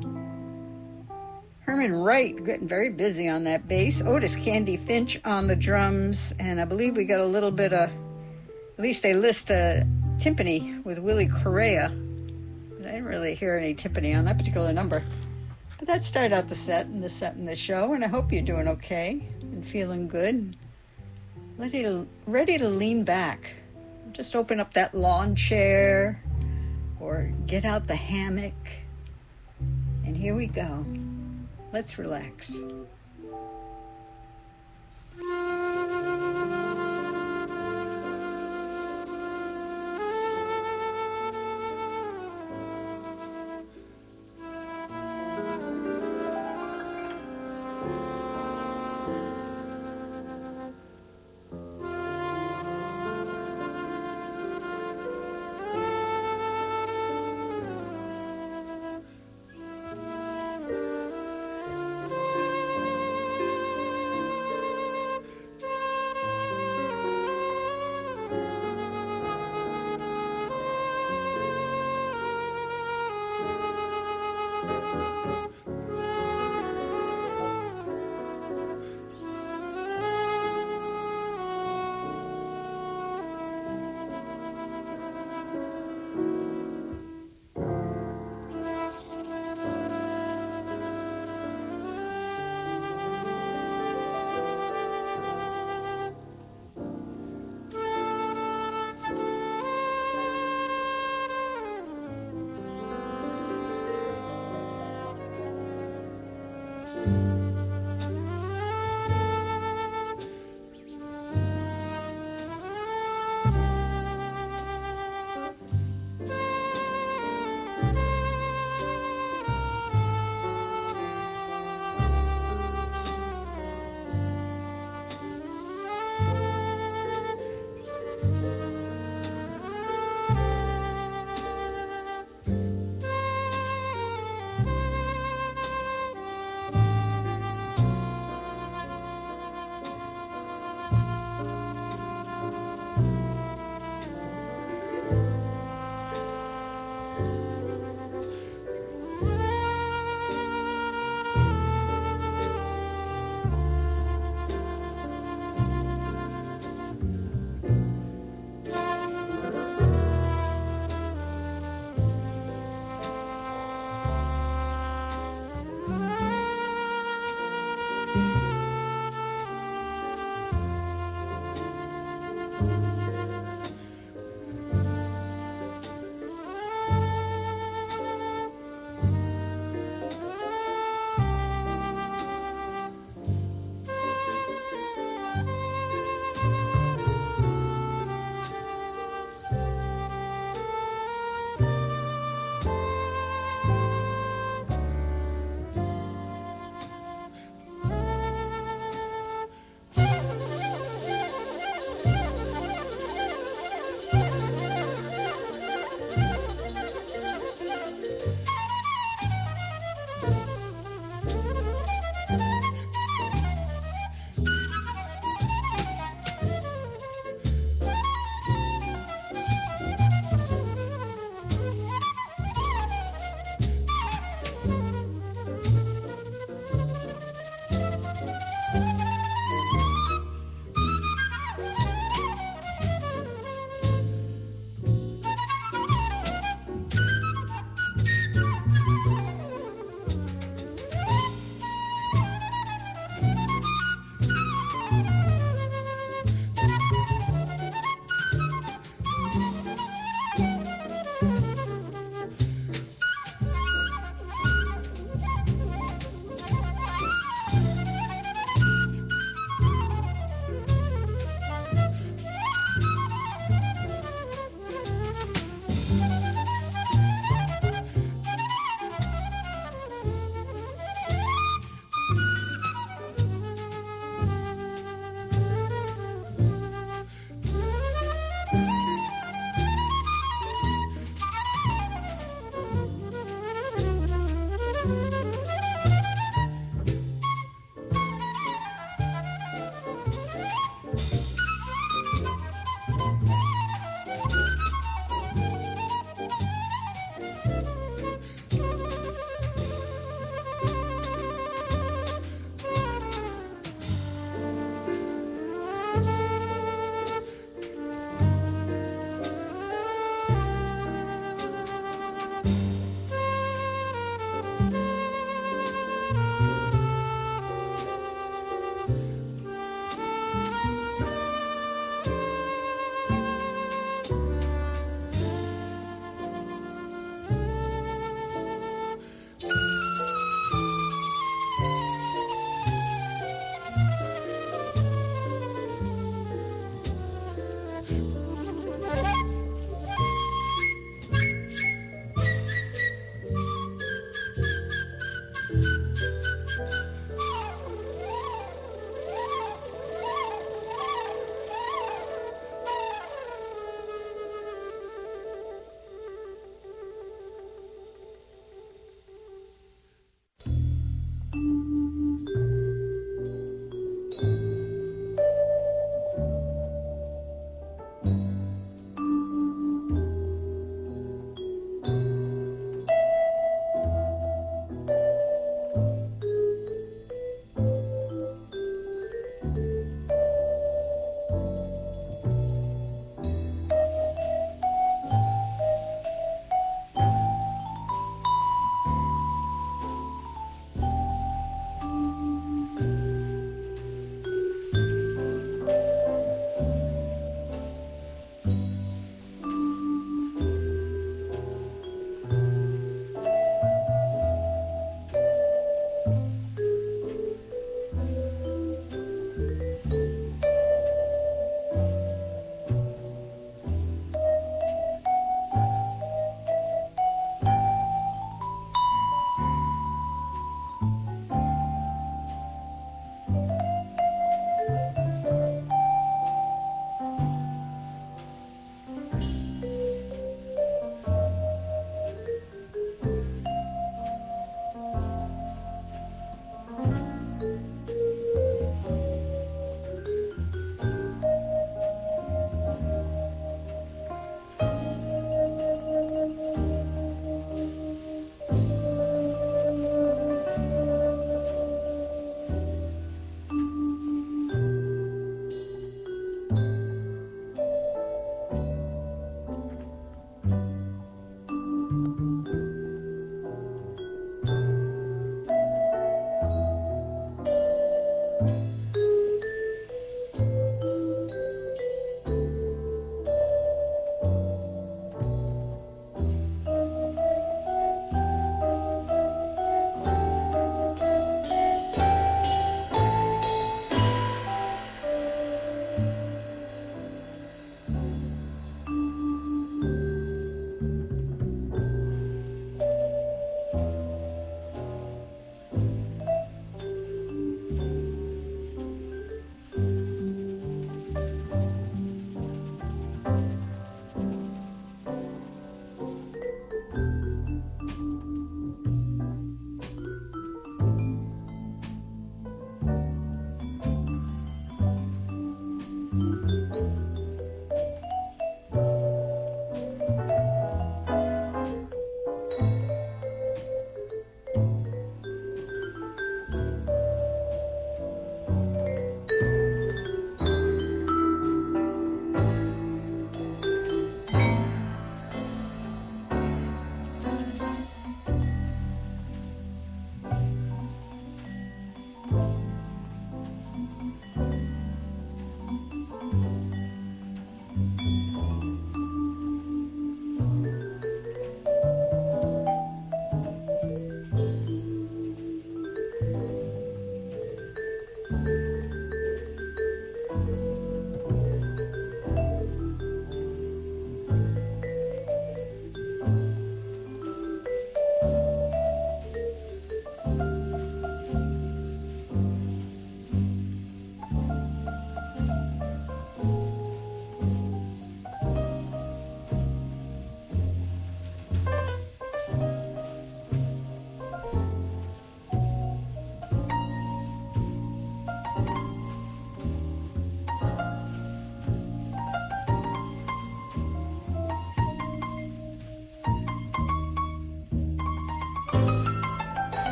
Herman 1.60 1.92
Wright 1.92 2.42
getting 2.46 2.70
very 2.70 2.90
busy 2.90 3.28
on 3.28 3.44
that 3.44 3.68
bass, 3.68 4.02
Otis 4.02 4.38
Candy 4.38 4.78
Finch 4.78 5.20
on 5.26 5.48
the 5.48 5.58
drums, 5.58 6.34
and 6.40 6.62
I 6.62 6.64
believe 6.64 6.96
we 6.96 7.04
got 7.04 7.20
a 7.20 7.26
little 7.26 7.52
bit 7.52 7.74
of, 7.74 7.90
at 7.90 8.80
least 8.80 9.04
they 9.04 9.12
list 9.12 9.50
a 9.50 9.86
timpani 10.16 10.82
with 10.86 11.00
Willie 11.00 11.28
Correa. 11.28 11.90
But 11.90 12.88
I 12.88 12.92
didn't 12.92 13.04
really 13.04 13.36
hear 13.36 13.58
any 13.58 13.76
timpani 13.76 14.18
on 14.18 14.24
that 14.24 14.38
particular 14.38 14.72
number. 14.72 15.04
But 15.80 15.90
that 15.90 16.06
started 16.06 16.34
out 16.34 16.48
the 16.48 16.56
set 16.56 16.86
and 16.86 17.04
the 17.04 17.10
set 17.10 17.36
and 17.36 17.46
the 17.46 17.58
show, 17.58 17.94
and 17.94 18.06
I 18.06 18.08
hope 18.08 18.32
you're 18.32 18.42
doing 18.42 18.70
okay 18.70 19.28
and 19.42 19.68
feeling 19.68 20.08
good. 20.08 20.56
Ready 21.58 21.84
to, 21.84 22.08
ready 22.26 22.58
to 22.58 22.70
lean 22.70 23.04
back. 23.04 23.54
Just 24.20 24.36
open 24.36 24.60
up 24.60 24.74
that 24.74 24.94
lawn 24.94 25.34
chair 25.34 26.22
or 27.00 27.32
get 27.48 27.64
out 27.64 27.88
the 27.88 27.96
hammock. 27.96 28.52
And 30.04 30.14
here 30.14 30.36
we 30.36 30.46
go. 30.46 30.86
Let's 31.72 31.98
relax. 31.98 32.54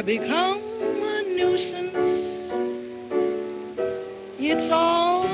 I 0.00 0.02
become 0.02 0.62
a 0.62 1.22
nuisance. 1.24 1.94
It's 4.38 4.72
all 4.72 5.28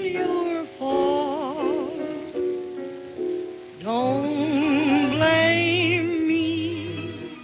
your 0.00 0.64
fault. 0.78 1.92
Don't 3.82 5.10
blame 5.10 6.26
me 6.26 7.36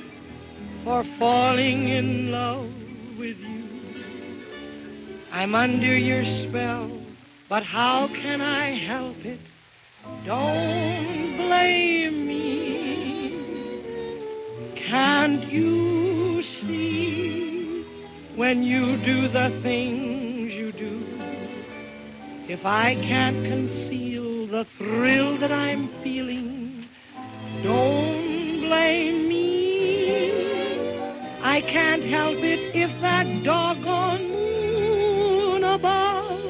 for 0.82 1.04
falling 1.18 1.88
in 1.88 2.30
love 2.30 2.72
with 3.18 3.36
you. 3.36 3.68
I'm 5.30 5.54
under 5.54 5.94
your 5.94 6.24
spell, 6.24 6.90
but 7.50 7.64
how 7.64 8.08
can 8.08 8.40
I? 8.40 8.55
I 22.66 22.96
can't 22.96 23.46
conceal 23.46 24.48
the 24.48 24.64
thrill 24.76 25.36
that 25.38 25.52
I'm 25.52 25.86
feeling, 26.02 26.84
don't 27.62 28.60
blame 28.60 29.28
me. 29.28 30.32
I 31.42 31.60
can't 31.60 32.02
help 32.02 32.38
it 32.38 32.74
if 32.74 32.90
that 33.02 33.44
doggone 33.44 34.28
moon 34.32 35.62
above 35.62 36.40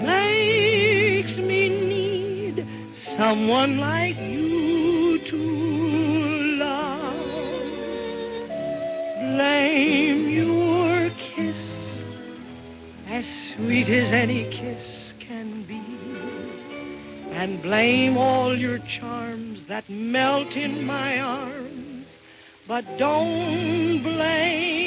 makes 0.00 1.36
me 1.38 1.68
need 1.68 2.64
someone 3.16 3.78
like 3.78 4.01
charms 19.02 19.60
that 19.66 19.90
melt 19.90 20.54
in 20.56 20.86
my 20.86 21.18
arms, 21.18 22.06
but 22.68 22.84
don't 22.98 24.00
blame. 24.00 24.81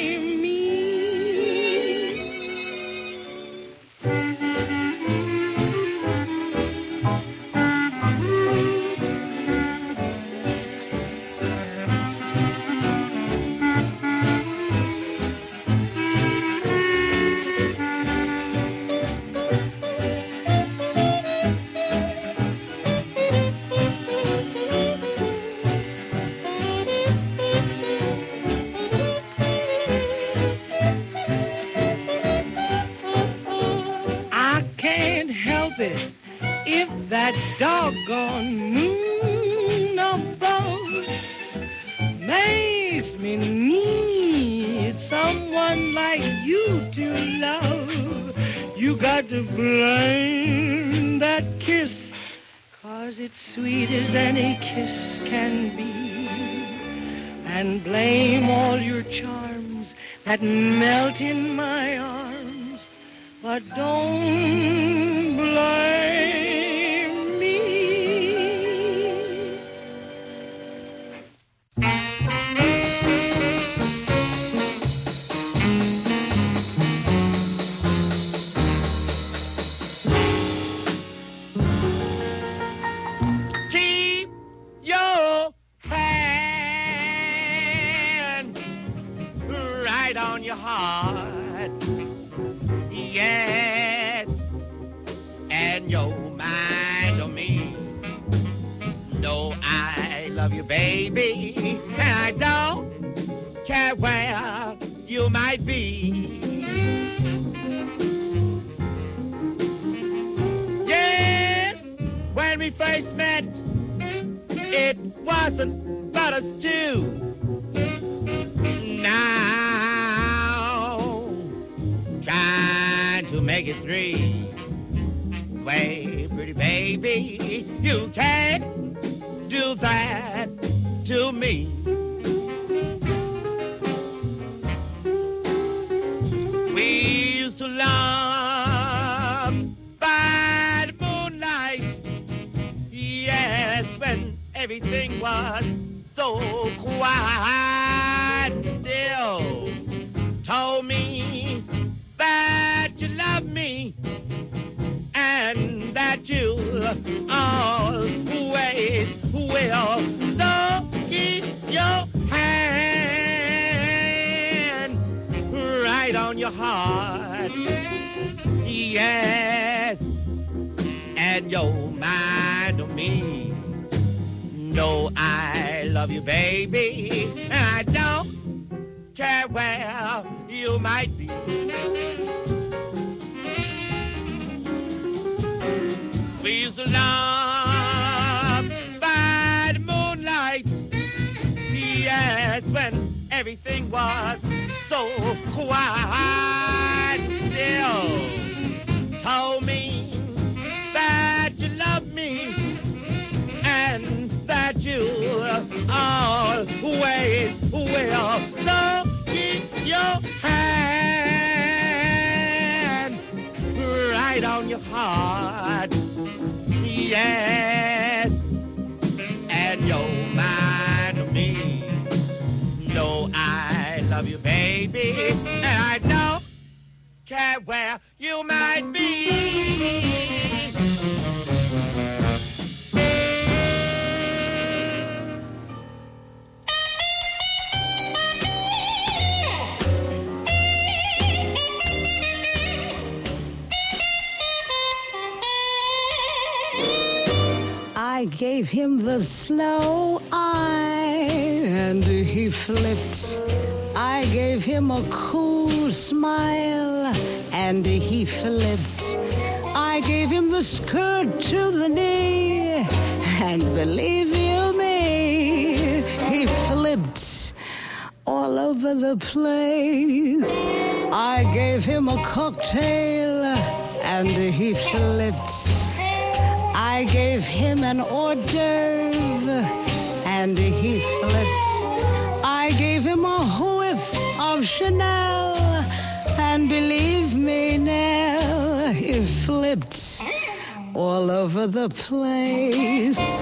The 291.66 291.88
place. 291.88 293.40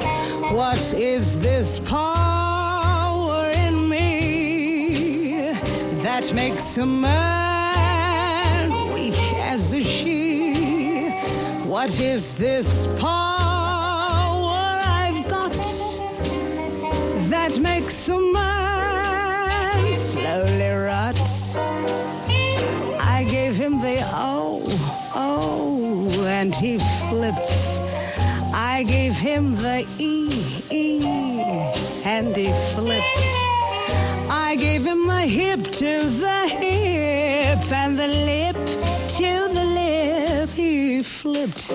What 0.50 0.78
is 0.94 1.38
this 1.40 1.78
power 1.80 3.50
in 3.50 3.86
me 3.86 5.52
that 6.02 6.32
makes 6.32 6.78
a 6.78 6.86
man 6.86 8.70
weak 8.94 9.18
as 9.42 9.74
a 9.74 9.84
she? 9.84 11.10
What 11.66 12.00
is 12.00 12.34
this 12.36 12.86
power 12.98 14.80
I've 14.82 15.28
got 15.28 15.52
that 17.28 17.58
makes 17.60 18.08
a 18.08 18.18
man 18.32 19.92
slowly 19.92 20.70
rot? 20.70 21.20
I 23.00 23.26
gave 23.28 23.54
him 23.54 23.82
the 23.82 23.98
oh, 24.14 24.62
oh, 25.14 26.24
and 26.24 26.54
he 26.54 26.78
flipped 27.10 27.73
I 28.66 28.82
gave 28.82 29.12
him 29.12 29.56
the 29.56 29.86
E, 29.98 30.62
E, 30.70 31.04
and 32.04 32.34
he 32.34 32.50
flipped. 32.72 33.04
I 34.30 34.56
gave 34.58 34.86
him 34.86 35.06
the 35.06 35.26
hip 35.38 35.62
to 35.64 36.08
the 36.24 36.48
hip, 36.48 37.70
and 37.70 37.98
the 37.98 38.08
lip 38.08 38.56
to 39.18 39.48
the 39.52 39.64
lip, 39.64 40.48
he 40.48 41.02
flipped. 41.02 41.70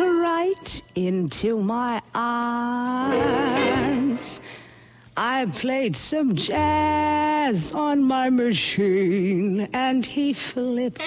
Right 0.00 0.82
into 0.94 1.58
my 1.60 2.00
arms. 2.14 3.20
I 5.14 5.44
played 5.52 5.94
some 5.94 6.34
jazz 6.36 7.74
on 7.74 8.02
my 8.02 8.30
machine, 8.30 9.68
and 9.74 10.06
he 10.06 10.32
flipped. 10.32 11.02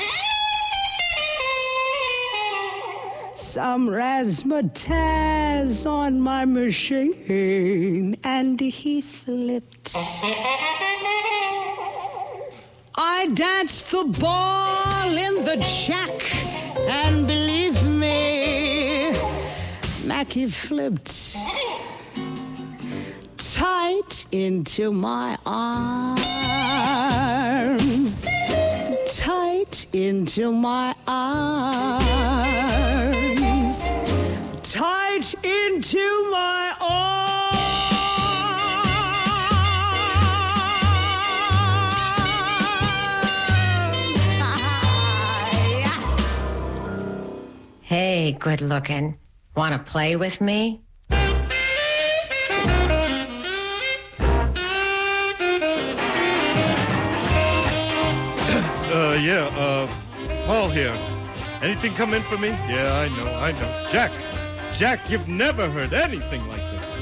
Some 3.56 3.88
razzmatazz 3.88 5.86
on 5.90 6.20
my 6.20 6.44
machine 6.44 8.18
and 8.22 8.60
he 8.60 9.00
flipped. 9.00 9.96
I 12.98 13.30
danced 13.34 13.92
the 13.92 14.04
ball 14.20 15.10
in 15.10 15.46
the 15.46 15.56
jack, 15.86 16.36
and 16.90 17.26
believe 17.26 17.82
me, 17.86 19.14
Mackie 20.04 20.48
flipped 20.48 21.38
tight 23.38 24.26
into 24.34 24.92
my 24.92 25.38
arms, 25.46 26.26
tight 29.16 29.86
into 29.94 30.52
my 30.52 30.94
arms, 31.08 32.75
tight 34.72 35.36
into 35.44 36.30
my 36.32 36.74
Hey, 47.82 48.32
good 48.40 48.62
looking. 48.62 49.18
Want 49.56 49.74
to 49.74 49.80
play 49.80 50.16
with 50.16 50.42
me? 50.42 50.82
Uh, 58.92 59.18
yeah, 59.22 59.48
uh, 59.58 59.88
Paul 60.46 60.70
here. 60.70 60.98
Anything 61.62 61.94
come 61.94 62.14
in 62.14 62.22
for 62.24 62.38
me? 62.38 62.50
Yeah, 62.50 62.98
I 63.00 63.08
know, 63.16 63.34
I 63.34 63.52
know. 63.52 63.88
Jack, 63.90 64.12
Jack, 64.78 65.10
you've 65.10 65.30
never 65.30 65.70
heard 65.70 65.94
anything 65.94 66.46
like 66.50 66.60
this. 66.60 66.94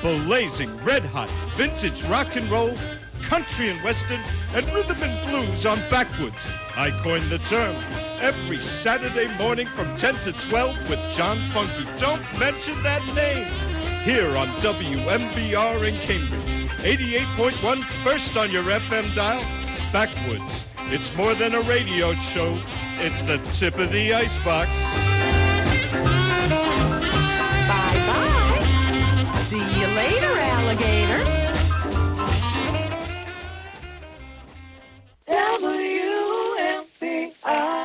Blazing, 0.00 0.74
red 0.82 1.04
hot, 1.04 1.28
vintage 1.58 2.02
rock 2.04 2.36
and 2.36 2.50
roll, 2.50 2.74
country 3.20 3.68
and 3.68 3.78
western, 3.84 4.18
and 4.54 4.64
rhythm 4.72 4.96
and 5.02 5.28
blues 5.28 5.66
on 5.66 5.78
backwoods. 5.90 6.48
I 6.74 6.90
coined 7.02 7.28
the 7.28 7.36
term. 7.40 7.76
Every 8.22 8.62
Saturday 8.62 9.28
morning 9.36 9.66
from 9.66 9.94
10 9.96 10.14
to 10.24 10.32
12 10.32 10.88
with 10.88 11.00
John 11.14 11.36
Funky. 11.52 11.86
Don't 11.98 12.22
mention 12.38 12.82
that 12.82 13.04
name. 13.14 13.46
Here 14.04 14.34
on 14.34 14.48
WMBR 14.62 15.86
in 15.86 15.96
Cambridge. 15.98 16.70
88.1 16.80 17.84
first 18.02 18.38
on 18.38 18.50
your 18.50 18.62
FM 18.62 19.14
dial. 19.14 19.44
Backwoods. 19.92 20.64
It's 20.90 21.14
more 21.14 21.34
than 21.34 21.54
a 21.54 21.60
radio 21.60 22.14
show. 22.14 22.56
It's 23.00 23.22
the 23.24 23.36
tip 23.52 23.76
of 23.78 23.92
the 23.92 24.14
icebox. 24.14 25.17
WMBR 37.44 37.77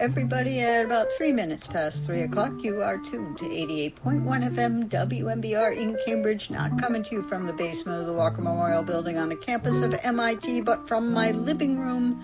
everybody? 0.00 0.60
At 0.60 0.86
about 0.86 1.12
three 1.12 1.30
minutes 1.30 1.66
past 1.66 2.06
three 2.06 2.22
o'clock, 2.22 2.62
you 2.62 2.80
are 2.80 2.96
tuned 2.96 3.36
to 3.36 3.44
88.1 3.44 4.24
FM 4.24 4.88
WMBR 4.88 5.76
in 5.76 5.94
Cambridge, 6.06 6.48
not 6.48 6.80
coming 6.80 7.02
to 7.02 7.16
you 7.16 7.22
from 7.22 7.46
the 7.46 7.52
basement 7.52 8.00
of 8.00 8.06
the 8.06 8.12
Walker 8.14 8.40
Memorial 8.40 8.82
Building 8.82 9.18
on 9.18 9.28
the 9.28 9.36
campus 9.36 9.82
of 9.82 9.92
MIT, 10.02 10.62
but 10.62 10.88
from 10.88 11.12
my 11.12 11.32
living 11.32 11.78
room. 11.78 12.22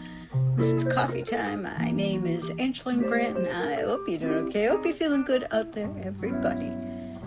This 0.57 0.73
is 0.73 0.85
coffee 0.85 1.23
time. 1.23 1.65
My 1.65 1.91
name 1.91 2.27
is 2.27 2.49
Angeline 2.59 3.03
Grant, 3.03 3.37
and 3.37 3.49
I 3.49 3.83
hope 3.83 4.09
you're 4.09 4.21
doing 4.21 4.49
okay. 4.49 4.69
I 4.69 4.71
hope 4.71 4.87
you're 4.87 4.95
feeling 4.95 5.25
good 5.25 5.45
out 5.51 5.73
there, 5.73 5.95
everybody. 6.03 6.73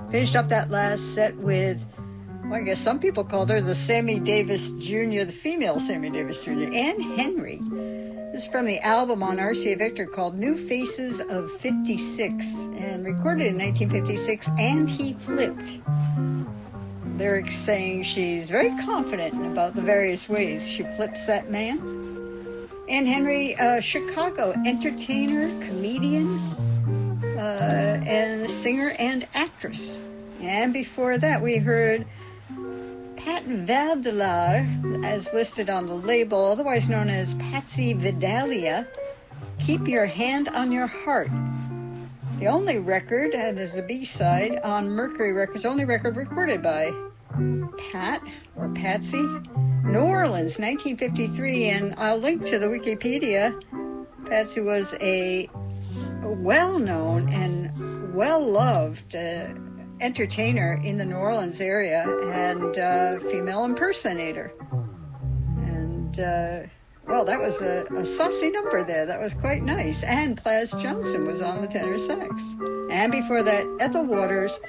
Finished 0.09 0.35
up 0.35 0.49
that 0.49 0.71
last 0.71 1.13
set 1.13 1.35
with, 1.37 1.85
well, 2.45 2.55
I 2.55 2.61
guess 2.61 2.79
some 2.79 2.99
people 2.99 3.23
called 3.23 3.51
her 3.51 3.61
the 3.61 3.75
Sammy 3.75 4.17
Davis 4.19 4.71
Jr., 4.71 5.25
the 5.25 5.31
female 5.31 5.79
Sammy 5.79 6.09
Davis 6.09 6.39
Jr., 6.39 6.73
Anne 6.73 6.99
Henry. 7.01 7.61
This 8.31 8.43
is 8.43 8.47
from 8.47 8.65
the 8.67 8.79
album 8.81 9.23
on 9.23 9.37
RCA 9.37 9.75
Victor 9.79 10.05
called 10.05 10.37
New 10.37 10.55
Faces 10.55 11.19
of 11.19 11.49
56 11.61 12.69
and 12.77 13.03
recorded 13.03 13.47
in 13.47 13.57
1956, 13.57 14.49
and 14.59 14.87
he 14.87 15.13
flipped. 15.13 15.79
Lyrics 17.17 17.55
saying 17.55 18.03
she's 18.03 18.51
very 18.51 18.69
confident 18.85 19.33
about 19.47 19.73
the 19.73 19.81
various 19.81 20.29
ways 20.29 20.69
she 20.69 20.83
flips 20.83 21.25
that 21.25 21.49
man. 21.49 21.79
Anne 22.87 23.07
Henry, 23.07 23.55
uh, 23.55 23.81
Chicago 23.81 24.53
entertainer, 24.63 25.49
comedian, 25.59 26.39
uh, 27.35 27.99
and 28.05 28.47
singer 28.47 28.93
and 28.99 29.27
actress. 29.33 30.03
And 30.39 30.71
before 30.71 31.17
that, 31.17 31.41
we 31.41 31.57
heard 31.57 32.05
Pat 33.19 33.43
Valdelar, 33.45 35.03
as 35.03 35.33
listed 35.33 35.69
on 35.69 35.85
the 35.85 35.93
label, 35.93 36.45
otherwise 36.45 36.87
known 36.87 37.09
as 37.09 37.33
Patsy 37.33 37.91
Vidalia, 37.91 38.87
Keep 39.59 39.89
Your 39.89 40.05
Hand 40.05 40.47
on 40.47 40.71
Your 40.71 40.87
Heart. 40.87 41.29
The 42.39 42.47
only 42.47 42.79
record, 42.79 43.33
and 43.33 43.59
as 43.59 43.75
a 43.75 43.81
B-side 43.81 44.61
on 44.63 44.89
Mercury 44.89 45.33
Records, 45.33 45.65
only 45.65 45.83
record 45.83 46.15
recorded 46.15 46.63
by 46.63 46.93
Pat 47.91 48.23
or 48.55 48.69
Patsy. 48.69 49.21
New 49.83 49.99
Orleans, 49.99 50.57
1953, 50.57 51.65
and 51.65 51.95
I'll 51.97 52.19
link 52.19 52.45
to 52.45 52.57
the 52.57 52.67
Wikipedia. 52.67 53.61
Patsy 54.27 54.61
was 54.61 54.93
a 55.01 55.49
well-known 56.23 57.27
and 57.33 58.13
well-loved 58.13 59.13
uh, 59.13 59.55
entertainer 60.01 60.79
in 60.83 60.97
the 60.97 61.05
New 61.05 61.15
Orleans 61.15 61.61
area 61.61 62.03
and 62.33 63.21
female 63.23 63.65
impersonator. 63.65 64.53
And, 65.57 66.19
uh, 66.19 66.61
well, 67.07 67.25
that 67.25 67.39
was 67.39 67.61
a, 67.61 67.85
a 67.95 68.05
saucy 68.05 68.51
number 68.51 68.83
there. 68.83 69.05
That 69.05 69.19
was 69.19 69.33
quite 69.33 69.63
nice. 69.63 70.03
And 70.03 70.37
Plas 70.37 70.71
Johnson 70.81 71.25
was 71.25 71.41
on 71.41 71.61
the 71.61 71.67
tenor 71.67 71.97
sax. 71.97 72.55
And 72.91 73.11
before 73.11 73.43
that, 73.43 73.65
Ethel 73.79 74.05
Waters 74.05 74.59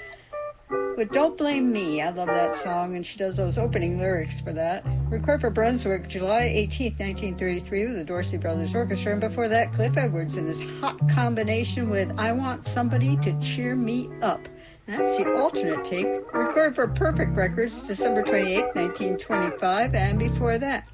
with 1.00 1.12
Don't 1.12 1.38
Blame 1.38 1.72
Me. 1.72 2.02
I 2.02 2.10
love 2.10 2.28
that 2.28 2.54
song, 2.54 2.94
and 2.94 3.06
she 3.06 3.16
does 3.16 3.38
those 3.38 3.56
opening 3.56 3.98
lyrics 3.98 4.38
for 4.38 4.52
that. 4.52 4.84
Recorded 5.08 5.40
for 5.40 5.48
Brunswick, 5.48 6.08
July 6.08 6.42
18th, 6.54 7.00
1933, 7.00 7.86
with 7.86 7.96
the 7.96 8.04
Dorsey 8.04 8.36
Brothers 8.36 8.74
Orchestra. 8.74 9.12
And 9.12 9.20
before 9.20 9.48
that, 9.48 9.72
Cliff 9.72 9.96
Edwards 9.96 10.36
in 10.36 10.46
his 10.46 10.60
hot 10.80 10.98
combination 11.08 11.88
with 11.88 12.12
I 12.18 12.32
Want 12.32 12.66
Somebody 12.66 13.16
to 13.18 13.38
Cheer 13.40 13.76
Me 13.76 14.10
Up. 14.20 14.46
That's 14.90 15.16
the 15.18 15.32
alternate 15.34 15.84
take, 15.84 16.08
recorded 16.34 16.74
for 16.74 16.88
Perfect 16.88 17.36
Records 17.36 17.80
December 17.80 18.24
28, 18.24 18.74
1925, 18.74 19.94
and 19.94 20.18
before 20.18 20.58
that, 20.58 20.84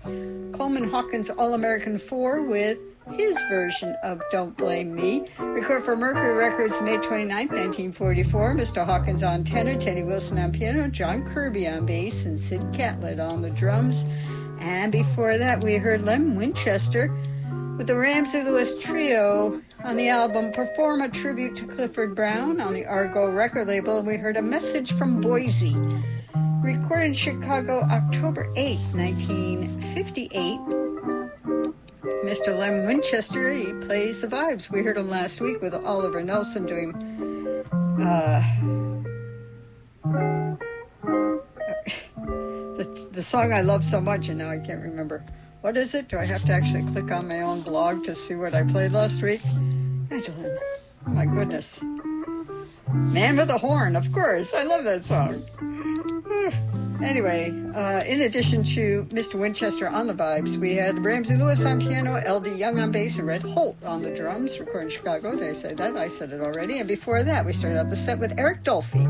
Coleman 0.52 0.90
Hawkins 0.90 1.30
All 1.30 1.54
American 1.54 1.96
4 1.96 2.42
with 2.42 2.78
his 3.14 3.40
version 3.48 3.96
of 4.02 4.20
Don't 4.30 4.54
Blame 4.54 4.94
Me, 4.94 5.26
recorded 5.38 5.86
for 5.86 5.96
Mercury 5.96 6.34
Records 6.34 6.82
May 6.82 6.98
29, 6.98 7.28
1944. 7.48 8.54
Mr. 8.54 8.84
Hawkins 8.84 9.22
on 9.22 9.44
tenor, 9.44 9.80
Teddy 9.80 10.02
Wilson 10.02 10.38
on 10.38 10.52
piano, 10.52 10.88
John 10.88 11.24
Kirby 11.24 11.66
on 11.66 11.86
bass, 11.86 12.26
and 12.26 12.38
Sid 12.38 12.66
Catlett 12.74 13.18
on 13.18 13.40
the 13.40 13.50
drums. 13.50 14.04
And 14.60 14.92
before 14.92 15.38
that, 15.38 15.64
we 15.64 15.76
heard 15.76 16.04
Lem 16.04 16.34
Winchester 16.34 17.08
with 17.78 17.86
the 17.86 17.96
Ramsey 17.96 18.42
Lewis 18.42 18.78
Trio 18.78 19.62
on 19.84 19.96
the 19.96 20.08
album 20.08 20.52
Perform 20.52 21.00
a 21.00 21.08
Tribute 21.08 21.56
to 21.56 21.66
Clifford 21.66 22.14
Brown 22.14 22.60
on 22.60 22.72
the 22.74 22.86
Argo 22.86 23.28
record 23.30 23.68
label, 23.68 24.02
we 24.02 24.16
heard 24.16 24.36
a 24.36 24.42
message 24.42 24.92
from 24.92 25.22
Boysie, 25.22 26.02
Recorded 26.62 27.06
in 27.06 27.12
Chicago 27.12 27.82
October 27.82 28.52
8th, 28.54 28.94
1958. 28.94 30.58
Mr. 32.24 32.58
Lem 32.58 32.86
Winchester, 32.86 33.52
he 33.52 33.72
plays 33.86 34.20
the 34.20 34.26
vibes. 34.26 34.70
We 34.70 34.82
heard 34.82 34.96
him 34.96 35.08
last 35.08 35.40
week 35.40 35.60
with 35.60 35.74
Oliver 35.74 36.22
Nelson 36.22 36.66
doing 36.66 36.92
uh, 38.00 38.42
the, 42.76 43.08
the 43.12 43.22
song 43.22 43.52
I 43.52 43.60
love 43.60 43.84
so 43.84 44.00
much, 44.00 44.28
and 44.28 44.38
now 44.38 44.50
I 44.50 44.58
can't 44.58 44.82
remember. 44.82 45.24
What 45.66 45.76
is 45.76 45.94
it? 45.94 46.06
Do 46.06 46.16
I 46.16 46.24
have 46.26 46.44
to 46.44 46.52
actually 46.52 46.84
click 46.92 47.10
on 47.10 47.26
my 47.26 47.40
own 47.40 47.60
blog 47.60 48.04
to 48.04 48.14
see 48.14 48.36
what 48.36 48.54
I 48.54 48.62
played 48.62 48.92
last 48.92 49.20
week? 49.20 49.40
Angelin, 50.10 50.56
oh 51.08 51.10
my 51.10 51.26
goodness. 51.26 51.82
Man 52.92 53.36
with 53.36 53.50
a 53.50 53.58
Horn, 53.58 53.96
of 53.96 54.12
course. 54.12 54.54
I 54.54 54.62
love 54.62 54.84
that 54.84 55.02
song. 55.02 55.42
Anyway, 57.02 57.50
uh, 57.74 58.02
in 58.06 58.22
addition 58.22 58.62
to 58.64 59.04
Mr. 59.10 59.34
Winchester 59.34 59.86
on 59.86 60.06
the 60.06 60.14
vibes, 60.14 60.56
we 60.56 60.74
had 60.74 61.04
Ramsey 61.04 61.36
Lewis 61.36 61.62
on 61.64 61.78
piano, 61.78 62.18
Eldee 62.20 62.56
Young 62.56 62.78
on 62.78 62.90
bass, 62.90 63.18
and 63.18 63.26
Red 63.26 63.42
Holt 63.42 63.76
on 63.84 64.00
the 64.02 64.10
drums, 64.14 64.58
recording 64.58 64.88
in 64.88 64.90
Chicago. 64.90 65.32
Did 65.32 65.48
I 65.48 65.52
say 65.52 65.74
that? 65.74 65.96
I 65.96 66.08
said 66.08 66.32
it 66.32 66.40
already. 66.40 66.78
And 66.78 66.88
before 66.88 67.22
that, 67.22 67.44
we 67.44 67.52
started 67.52 67.78
out 67.78 67.90
the 67.90 67.96
set 67.96 68.18
with 68.18 68.38
Eric 68.38 68.62
Dolphy, 68.64 69.04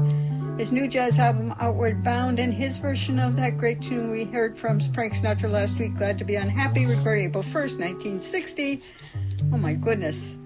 his 0.59 0.73
new 0.73 0.89
jazz 0.89 1.19
album, 1.19 1.55
Outward 1.61 2.03
Bound, 2.03 2.39
and 2.39 2.53
his 2.53 2.78
version 2.78 3.19
of 3.19 3.37
that 3.37 3.59
great 3.59 3.83
tune 3.83 4.11
we 4.11 4.24
heard 4.24 4.57
from 4.57 4.81
Frank 4.81 5.12
Sinatra 5.12 5.51
last 5.51 5.78
week, 5.78 5.97
Glad 5.97 6.16
to 6.19 6.24
Be 6.24 6.37
Unhappy, 6.37 6.87
recorded 6.87 7.24
April 7.24 7.43
1st, 7.43 7.78
1960. 7.78 8.83
Oh 9.53 9.59
my 9.59 9.74
goodness. 9.74 10.37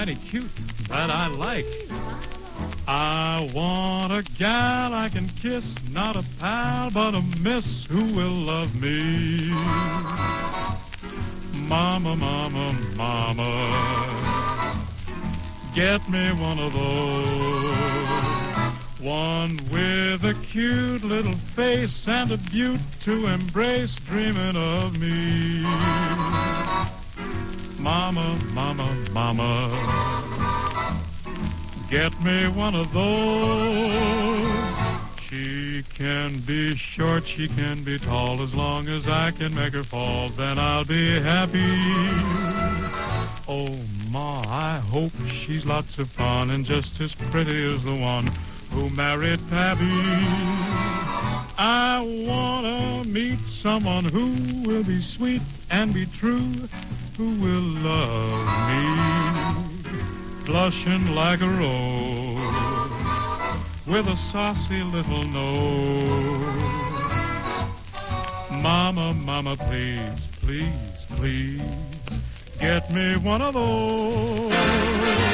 Mighty 0.00 0.14
cute. 0.14 0.50
That 0.88 1.10
I 1.10 1.26
like. 1.26 1.66
I 2.88 3.50
want 3.54 4.12
a 4.12 4.22
gal 4.38 4.94
I 4.94 5.10
can 5.10 5.28
kiss, 5.28 5.74
not 5.92 6.16
a 6.16 6.24
pal, 6.38 6.90
but 6.90 7.14
a 7.14 7.22
miss 7.40 7.84
who 7.84 8.02
will 8.16 8.32
love 8.32 8.80
me. 8.80 9.50
Mama, 11.68 12.16
mama, 12.16 12.74
mama, 12.96 13.50
get 15.74 16.08
me 16.08 16.28
one 16.48 16.58
of 16.58 16.72
those. 16.72 17.90
One 19.00 19.58
with 19.70 20.24
a 20.24 20.34
cute 20.46 21.04
little 21.04 21.36
face 21.56 22.08
and 22.08 22.32
a 22.32 22.38
beaut 22.38 22.80
to 23.02 23.26
embrace, 23.26 23.96
dreaming 23.96 24.56
of 24.56 24.98
me. 24.98 26.49
Mama, 27.80 28.38
mama, 28.52 28.94
mama, 29.12 29.70
get 31.90 32.12
me 32.22 32.46
one 32.48 32.74
of 32.74 32.92
those. 32.92 34.70
She 35.18 35.82
can 35.94 36.38
be 36.40 36.76
short, 36.76 37.26
she 37.26 37.48
can 37.48 37.82
be 37.82 37.98
tall, 37.98 38.42
as 38.42 38.54
long 38.54 38.88
as 38.88 39.08
I 39.08 39.30
can 39.30 39.54
make 39.54 39.72
her 39.72 39.82
fall, 39.82 40.28
then 40.30 40.58
I'll 40.58 40.84
be 40.84 41.18
happy. 41.20 41.76
Oh, 43.48 43.74
Ma, 44.10 44.42
I 44.46 44.78
hope 44.78 45.12
she's 45.26 45.64
lots 45.64 45.98
of 45.98 46.10
fun 46.10 46.50
and 46.50 46.64
just 46.64 47.00
as 47.00 47.14
pretty 47.14 47.74
as 47.74 47.84
the 47.84 47.94
one 47.94 48.30
who 48.72 48.90
married 48.90 49.40
Pappy. 49.48 49.86
I 51.58 52.00
wanna 52.26 53.04
meet 53.04 53.38
someone 53.48 54.04
who 54.04 54.34
will 54.68 54.82
be 54.84 55.00
sweet 55.00 55.42
and 55.70 55.94
be 55.94 56.06
true, 56.06 56.52
who 57.20 57.34
will 57.44 57.68
love 57.84 58.46
me, 58.68 58.82
blushing 60.46 61.14
like 61.14 61.42
a 61.42 61.50
rose, 61.60 62.38
with 63.86 64.06
a 64.08 64.16
saucy 64.16 64.82
little 64.82 65.24
nose. 65.24 66.62
Mama, 68.50 69.12
mama, 69.12 69.54
please, 69.54 70.08
please, 70.40 71.06
please, 71.16 71.60
get 72.58 72.90
me 72.90 73.18
one 73.18 73.42
of 73.42 73.52
those. 73.52 75.29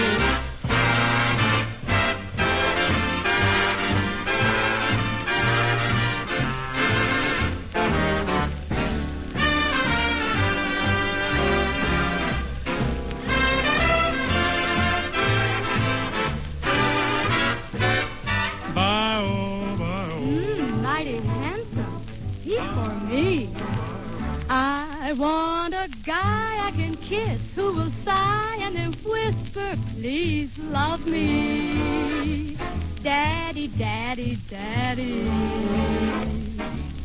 I 25.09 25.13
want 25.13 25.73
a 25.73 25.89
guy 26.05 26.67
I 26.67 26.73
can 26.73 26.97
kiss 26.97 27.55
who 27.55 27.73
will 27.75 27.93
sigh 27.93 28.57
and 28.59 28.75
then 28.75 28.93
whisper, 29.05 29.77
please 29.95 30.59
love 30.59 31.07
me. 31.07 32.57
Daddy, 33.05 33.69
daddy, 33.69 34.37
daddy. 34.51 35.31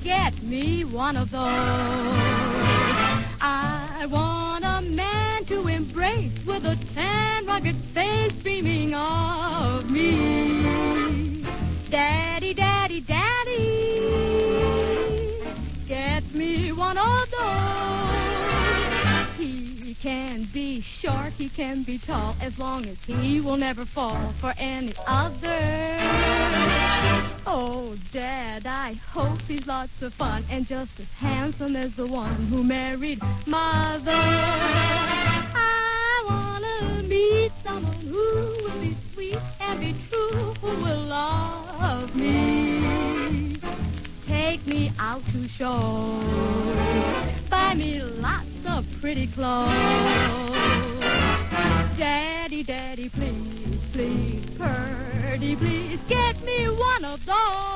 Get 0.03 0.33
me 0.41 0.83
one 0.83 1.15
of 1.15 1.29
those. 1.29 1.43
I 3.39 4.07
want 4.09 4.65
a 4.65 4.81
man 4.81 5.45
to 5.45 5.67
embrace 5.67 6.43
with 6.43 6.65
a 6.65 6.75
tan, 6.95 7.45
rugged 7.45 7.75
face 7.75 8.33
dreaming 8.41 8.95
of 8.95 9.91
me. 9.91 11.45
Daddy, 11.91 12.55
Daddy, 12.55 12.90
get 15.91 16.23
me 16.33 16.71
one 16.71 16.97
of 16.97 17.29
those. 17.31 18.47
He 19.37 19.93
can 19.95 20.43
be 20.53 20.79
short, 20.79 21.33
he 21.37 21.49
can 21.49 21.83
be 21.83 21.97
tall, 21.97 22.33
as 22.39 22.57
long 22.57 22.85
as 22.85 23.03
he 23.03 23.41
will 23.41 23.57
never 23.57 23.83
fall 23.83 24.29
for 24.39 24.53
any 24.57 24.93
other. 25.05 25.97
Oh, 27.45 27.97
Dad, 28.13 28.65
I 28.65 28.93
hope 29.11 29.41
he's 29.49 29.67
lots 29.67 30.01
of 30.01 30.13
fun 30.13 30.45
and 30.49 30.65
just 30.65 30.97
as 30.97 31.13
handsome 31.15 31.75
as 31.75 31.93
the 31.95 32.07
one 32.07 32.35
who 32.49 32.63
married 32.63 33.19
Mother. 33.45 34.23
I 35.53 36.23
wanna 36.29 37.03
meet 37.03 37.51
someone 37.65 38.05
who 38.13 38.27
will 38.63 38.79
be 38.79 38.95
sweet 39.11 39.39
and 39.59 39.77
be 39.81 39.93
true, 40.07 40.53
who 40.61 40.71
will 40.85 41.03
love 41.17 42.15
me. 42.15 43.30
Take 44.63 44.73
me 44.75 44.91
out 44.99 45.23
to 45.31 45.47
shows, 45.47 46.23
buy 47.49 47.73
me 47.73 47.99
lots 48.03 48.63
of 48.69 48.85
pretty 49.01 49.25
clothes. 49.25 49.71
Daddy, 51.97 52.61
daddy, 52.61 53.09
please, 53.09 53.79
please, 53.91 54.45
Purdy, 54.59 55.55
please, 55.55 56.03
get 56.03 56.39
me 56.43 56.65
one 56.65 57.05
of 57.05 57.25
those. 57.25 57.71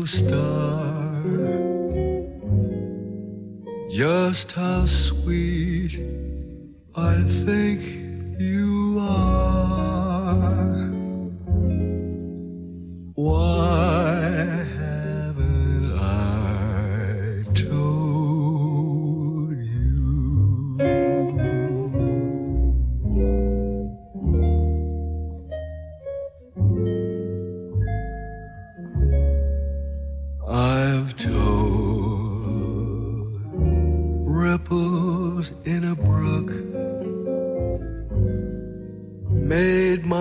Little 0.00 0.06
star 0.06 1.22
just 3.90 4.52
how 4.52 4.86
sweet 4.86 5.98
I 6.94 7.22
think 7.24 7.80
you 8.40 8.98
are. 9.00 10.86
Why 13.14 14.64
in 35.64 35.84
a 35.84 35.94
brook 35.94 36.50
made 39.30 40.04
my 40.04 40.19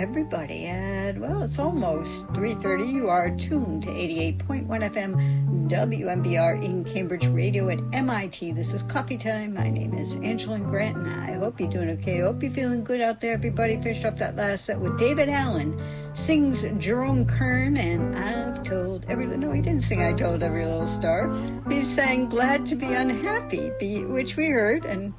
everybody? 0.00 0.64
And 0.64 1.20
well, 1.20 1.42
it's 1.42 1.58
almost 1.58 2.26
3.30. 2.28 2.90
You 2.90 3.10
are 3.10 3.28
tuned 3.36 3.82
to 3.82 3.90
88.1 3.90 4.66
FM 4.66 5.68
WMBR 5.68 6.64
in 6.64 6.84
Cambridge 6.84 7.26
Radio 7.26 7.68
at 7.68 7.80
MIT. 7.92 8.52
This 8.52 8.72
is 8.72 8.82
Coffee 8.82 9.18
Time. 9.18 9.52
My 9.52 9.68
name 9.68 9.92
is 9.92 10.14
Angela 10.16 10.58
Grant, 10.58 10.96
and 10.96 11.30
I 11.30 11.32
hope 11.34 11.60
you're 11.60 11.68
doing 11.68 11.90
okay. 11.90 12.22
I 12.22 12.24
hope 12.24 12.42
you're 12.42 12.50
feeling 12.50 12.82
good 12.82 13.02
out 13.02 13.20
there, 13.20 13.34
everybody. 13.34 13.76
Finished 13.76 14.06
off 14.06 14.16
that 14.16 14.36
last 14.36 14.64
set 14.64 14.80
with 14.80 14.98
David 14.98 15.28
Allyn. 15.28 15.78
Sings 16.14 16.64
Jerome 16.78 17.26
Kern, 17.26 17.76
and 17.76 18.16
I've 18.16 18.62
told 18.62 19.04
every... 19.06 19.26
No, 19.26 19.52
he 19.52 19.60
didn't 19.60 19.82
sing 19.82 20.02
I 20.02 20.14
Told 20.14 20.42
Every 20.42 20.64
Little 20.64 20.86
Star. 20.86 21.30
He 21.68 21.82
sang 21.82 22.30
Glad 22.30 22.64
to 22.66 22.74
Be 22.74 22.94
Unhappy, 22.94 23.68
which 24.04 24.36
we 24.36 24.46
heard, 24.46 24.86
and 24.86 25.12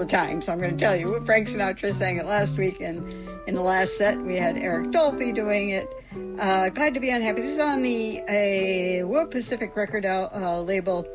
the 0.00 0.06
time. 0.06 0.42
So 0.42 0.52
I'm 0.52 0.58
going 0.58 0.76
to 0.76 0.76
tell 0.76 0.96
you. 0.96 1.22
Frank 1.24 1.48
Sinatra 1.48 1.92
sang 1.92 2.16
it 2.16 2.26
last 2.26 2.58
week, 2.58 2.80
and 2.80 2.98
in 3.46 3.54
the 3.54 3.60
last 3.60 3.96
set 3.96 4.18
we 4.18 4.34
had 4.34 4.56
Eric 4.56 4.90
Dolphy 4.90 5.32
doing 5.32 5.70
it. 5.70 5.86
Uh, 6.40 6.70
Glad 6.70 6.94
to 6.94 7.00
be 7.00 7.10
unhappy. 7.10 7.42
This 7.42 7.52
is 7.52 7.58
on 7.60 7.82
the 7.82 8.20
uh, 8.22 9.06
World 9.06 9.30
Pacific 9.30 9.76
record 9.76 10.04
uh, 10.06 10.60
label. 10.62 11.06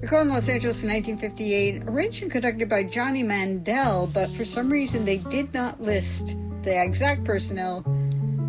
Recorded 0.00 0.28
in 0.28 0.34
Los 0.34 0.48
Angeles 0.48 0.82
in 0.82 0.90
1958, 0.90 1.84
arranged 1.84 2.22
and 2.22 2.30
conducted 2.30 2.68
by 2.68 2.82
Johnny 2.82 3.22
Mandel, 3.22 4.08
but 4.14 4.30
for 4.30 4.44
some 4.44 4.70
reason 4.70 5.04
they 5.04 5.18
did 5.18 5.52
not 5.52 5.80
list 5.80 6.36
the 6.62 6.82
exact 6.82 7.24
personnel. 7.24 7.82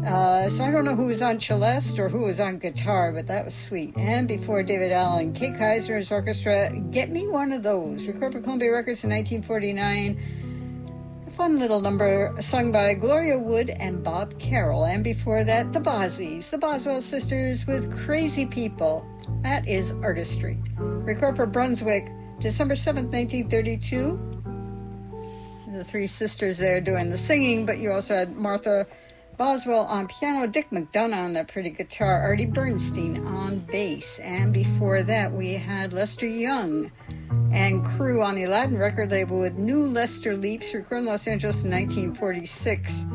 Uh, 0.05 0.49
so 0.49 0.63
I 0.63 0.71
don't 0.71 0.83
know 0.83 0.95
who 0.95 1.05
was 1.05 1.21
on 1.21 1.39
celeste 1.39 1.99
or 1.99 2.09
who 2.09 2.23
was 2.23 2.39
on 2.39 2.57
guitar, 2.57 3.11
but 3.11 3.27
that 3.27 3.45
was 3.45 3.53
sweet. 3.53 3.95
And 3.97 4.27
before 4.27 4.63
David 4.63 4.91
Allyn, 4.91 5.31
Kay 5.31 5.51
Kyser 5.51 5.89
and 5.89 5.97
his 5.97 6.11
orchestra, 6.11 6.71
Get 6.89 7.11
Me 7.11 7.27
One 7.27 7.51
of 7.51 7.61
Those, 7.61 8.07
recorded 8.07 8.39
for 8.39 8.43
Columbia 8.43 8.71
Records 8.71 9.03
in 9.03 9.11
1949. 9.11 11.23
A 11.27 11.31
fun 11.31 11.59
little 11.59 11.81
number 11.81 12.33
sung 12.41 12.71
by 12.71 12.95
Gloria 12.95 13.37
Wood 13.37 13.69
and 13.79 14.03
Bob 14.03 14.39
Carroll. 14.39 14.85
And 14.85 15.03
before 15.03 15.43
that, 15.43 15.71
the 15.71 15.79
Bozzies, 15.79 16.49
the 16.49 16.57
Boswell 16.57 16.99
sisters 16.99 17.67
with 17.67 17.95
Crazy 18.03 18.47
People. 18.47 19.05
That 19.43 19.67
is 19.67 19.91
artistry. 20.01 20.57
Recorded 20.77 21.35
for 21.35 21.45
Brunswick, 21.45 22.09
December 22.39 22.73
7th, 22.73 23.13
1932. 23.13 24.19
the 25.73 25.83
three 25.83 26.07
sisters 26.07 26.57
there 26.57 26.81
doing 26.81 27.09
the 27.09 27.17
singing, 27.17 27.67
but 27.67 27.77
you 27.77 27.91
also 27.91 28.15
had 28.15 28.35
Martha 28.35 28.87
Boswell 29.37 29.85
on 29.85 30.07
piano, 30.07 30.45
Dick 30.47 30.69
McDonough 30.69 31.25
on 31.25 31.33
that 31.33 31.47
pretty 31.47 31.71
guitar, 31.71 32.21
Artie 32.21 32.45
Bernstein 32.45 33.25
on 33.25 33.59
bass, 33.59 34.19
and 34.19 34.53
before 34.53 35.01
that 35.03 35.31
we 35.31 35.53
had 35.53 35.93
Lester 35.93 36.27
Young 36.27 36.91
and 37.51 37.83
crew 37.83 38.21
on 38.21 38.35
the 38.35 38.43
Aladdin 38.43 38.77
record 38.77 39.11
label 39.11 39.39
with 39.39 39.57
New 39.57 39.87
Lester 39.87 40.37
Leaps, 40.37 40.73
recorded 40.73 41.03
in 41.03 41.05
Los 41.07 41.27
Angeles 41.27 41.63
in 41.63 41.71
1946. 41.71 43.05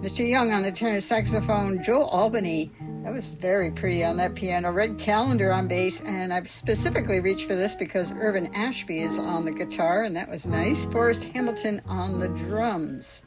Mr. 0.00 0.28
Young 0.28 0.52
on 0.52 0.62
the 0.62 0.70
tenor 0.70 1.00
saxophone, 1.00 1.82
Joe 1.82 2.04
Albany. 2.04 2.70
That 3.02 3.12
was 3.12 3.34
very 3.34 3.70
pretty 3.70 4.04
on 4.04 4.16
that 4.18 4.34
piano. 4.34 4.72
Red 4.72 4.98
Callender 4.98 5.52
on 5.52 5.68
bass, 5.68 6.00
and 6.02 6.32
I 6.32 6.42
specifically 6.44 7.20
reached 7.20 7.46
for 7.46 7.54
this 7.54 7.74
because 7.74 8.12
Irving 8.12 8.54
Ashby 8.54 9.00
is 9.00 9.18
on 9.18 9.44
the 9.44 9.52
guitar, 9.52 10.04
and 10.04 10.14
that 10.16 10.28
was 10.28 10.46
nice. 10.46 10.86
Forrest 10.86 11.24
Hamilton 11.24 11.82
on 11.86 12.18
the 12.18 12.28
drums. 12.28 13.22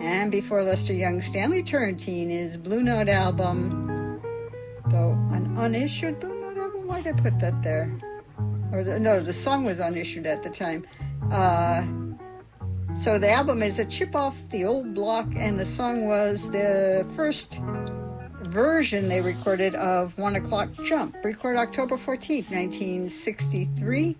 And 0.00 0.30
before 0.30 0.62
Lester 0.62 0.92
Young, 0.92 1.20
Stanley 1.20 1.62
Turrentine 1.62 2.30
is 2.30 2.56
Blue 2.56 2.82
Note 2.82 3.08
album, 3.08 4.20
though 4.88 5.12
an 5.32 5.54
unissued 5.56 6.20
Blue 6.20 6.40
Note 6.40 6.58
album. 6.58 6.86
Why'd 6.86 7.06
I 7.06 7.12
put 7.12 7.38
that 7.40 7.62
there? 7.62 7.96
Or 8.72 8.84
the, 8.84 8.98
no, 8.98 9.20
the 9.20 9.32
song 9.32 9.64
was 9.64 9.80
unissued 9.80 10.26
at 10.26 10.42
the 10.42 10.50
time. 10.50 10.86
Uh, 11.30 11.86
so 12.94 13.18
the 13.18 13.30
album 13.30 13.62
is 13.62 13.78
a 13.78 13.84
chip 13.84 14.14
off 14.14 14.36
the 14.50 14.64
old 14.64 14.94
block, 14.94 15.26
and 15.36 15.58
the 15.58 15.64
song 15.64 16.06
was 16.06 16.50
the 16.50 17.06
first 17.16 17.60
version 18.48 19.08
they 19.08 19.20
recorded 19.20 19.74
of 19.74 20.16
One 20.18 20.36
O'Clock 20.36 20.72
Jump, 20.84 21.16
recorded 21.24 21.58
October 21.58 21.96
14th, 21.96 22.50
1963. 22.50 24.16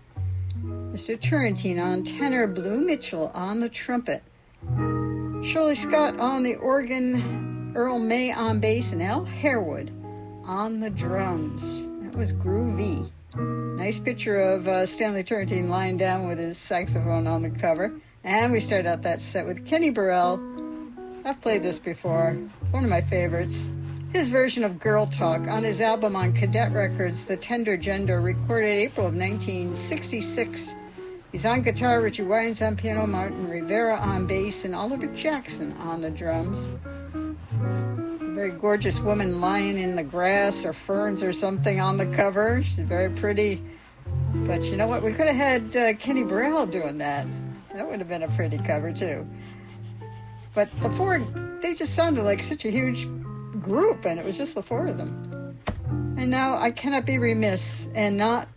Mr. 0.64 1.20
Turrentine 1.20 1.78
on 1.78 2.02
tenor, 2.02 2.46
Blue 2.46 2.80
Mitchell 2.80 3.30
on 3.34 3.60
the 3.60 3.68
trumpet. 3.68 4.22
Shirley 5.46 5.76
Scott 5.76 6.18
on 6.18 6.42
the 6.42 6.56
organ, 6.56 7.72
Earl 7.76 8.00
May 8.00 8.32
on 8.32 8.58
bass, 8.58 8.92
and 8.92 9.00
Al 9.00 9.24
Harewood 9.24 9.92
on 10.44 10.80
the 10.80 10.90
drums. 10.90 11.86
That 12.02 12.16
was 12.16 12.32
groovy. 12.32 13.08
Nice 13.36 14.00
picture 14.00 14.40
of 14.40 14.66
uh, 14.66 14.86
Stanley 14.86 15.22
Turrentine 15.22 15.68
lying 15.70 15.98
down 15.98 16.26
with 16.26 16.38
his 16.38 16.58
saxophone 16.58 17.28
on 17.28 17.42
the 17.42 17.50
cover. 17.50 17.94
And 18.24 18.52
we 18.52 18.58
start 18.58 18.86
out 18.86 19.02
that 19.02 19.20
set 19.20 19.46
with 19.46 19.64
Kenny 19.64 19.90
Burrell. 19.90 20.40
I've 21.24 21.40
played 21.40 21.62
this 21.62 21.78
before, 21.78 22.32
one 22.72 22.82
of 22.82 22.90
my 22.90 23.00
favorites. 23.00 23.70
His 24.12 24.28
version 24.28 24.64
of 24.64 24.80
Girl 24.80 25.06
Talk 25.06 25.46
on 25.46 25.62
his 25.62 25.80
album 25.80 26.16
on 26.16 26.32
Cadet 26.32 26.72
Records, 26.72 27.24
The 27.24 27.36
Tender 27.36 27.76
Gender, 27.76 28.20
recorded 28.20 28.66
April 28.66 29.06
of 29.06 29.14
1966. 29.14 30.74
He's 31.32 31.44
on 31.44 31.62
guitar, 31.62 32.00
Richie 32.00 32.22
Wyands 32.22 32.62
on 32.62 32.76
piano, 32.76 33.06
Martin 33.06 33.48
Rivera 33.48 33.98
on 33.98 34.26
bass, 34.26 34.64
and 34.64 34.74
Oliver 34.74 35.06
Jackson 35.08 35.72
on 35.74 36.00
the 36.00 36.10
drums. 36.10 36.72
A 37.14 37.34
very 38.32 38.50
gorgeous 38.50 39.00
woman 39.00 39.40
lying 39.40 39.78
in 39.78 39.96
the 39.96 40.02
grass 40.02 40.64
or 40.64 40.72
ferns 40.72 41.22
or 41.22 41.32
something 41.32 41.80
on 41.80 41.96
the 41.96 42.06
cover. 42.06 42.62
She's 42.62 42.78
very 42.78 43.10
pretty. 43.10 43.62
But 44.46 44.64
you 44.64 44.76
know 44.76 44.86
what? 44.86 45.02
We 45.02 45.12
could 45.12 45.26
have 45.26 45.36
had 45.36 45.76
uh, 45.76 45.94
Kenny 45.94 46.22
Burrell 46.22 46.66
doing 46.66 46.98
that. 46.98 47.26
That 47.74 47.86
would 47.86 47.98
have 47.98 48.08
been 48.08 48.22
a 48.22 48.28
pretty 48.28 48.58
cover, 48.58 48.92
too. 48.92 49.26
But 50.54 50.70
the 50.80 50.88
four, 50.90 51.18
they 51.60 51.74
just 51.74 51.94
sounded 51.94 52.22
like 52.22 52.42
such 52.42 52.64
a 52.64 52.70
huge 52.70 53.06
group, 53.60 54.06
and 54.06 54.18
it 54.18 54.24
was 54.24 54.38
just 54.38 54.54
the 54.54 54.62
four 54.62 54.86
of 54.86 54.96
them. 54.96 55.58
And 56.16 56.30
now 56.30 56.56
I 56.56 56.70
cannot 56.70 57.04
be 57.04 57.18
remiss 57.18 57.88
and 57.94 58.16
not 58.16 58.48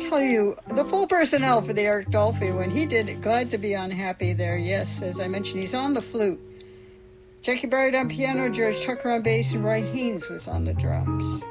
tell 0.00 0.20
you 0.20 0.56
the 0.68 0.84
full 0.84 1.06
personnel 1.06 1.62
for 1.62 1.72
the 1.72 1.82
Eric 1.82 2.08
Dolphy 2.08 2.56
when 2.56 2.70
he 2.70 2.86
did 2.86 3.08
it. 3.08 3.20
Glad 3.20 3.50
to 3.50 3.58
be 3.58 3.74
unhappy 3.74 4.32
there. 4.32 4.56
Yes, 4.56 5.02
as 5.02 5.20
I 5.20 5.28
mentioned, 5.28 5.62
he's 5.62 5.74
on 5.74 5.94
the 5.94 6.02
flute. 6.02 6.40
Jaki 7.42 7.70
Byard 7.70 7.98
on 7.98 8.08
piano, 8.08 8.48
George 8.50 8.84
Tucker 8.84 9.10
on 9.10 9.22
bass, 9.22 9.52
and 9.52 9.64
Roy 9.64 9.82
Haynes 9.82 10.28
was 10.28 10.48
on 10.48 10.64
the 10.64 10.74
drums. 10.74 11.42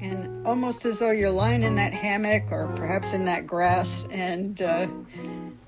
And 0.00 0.46
almost 0.46 0.84
as 0.84 0.98
though 0.98 1.10
you're 1.10 1.30
lying 1.30 1.62
in 1.62 1.76
that 1.76 1.92
hammock 1.92 2.50
or 2.52 2.66
perhaps 2.76 3.12
in 3.12 3.24
that 3.26 3.46
grass, 3.46 4.06
and 4.10 4.60
uh, 4.60 4.86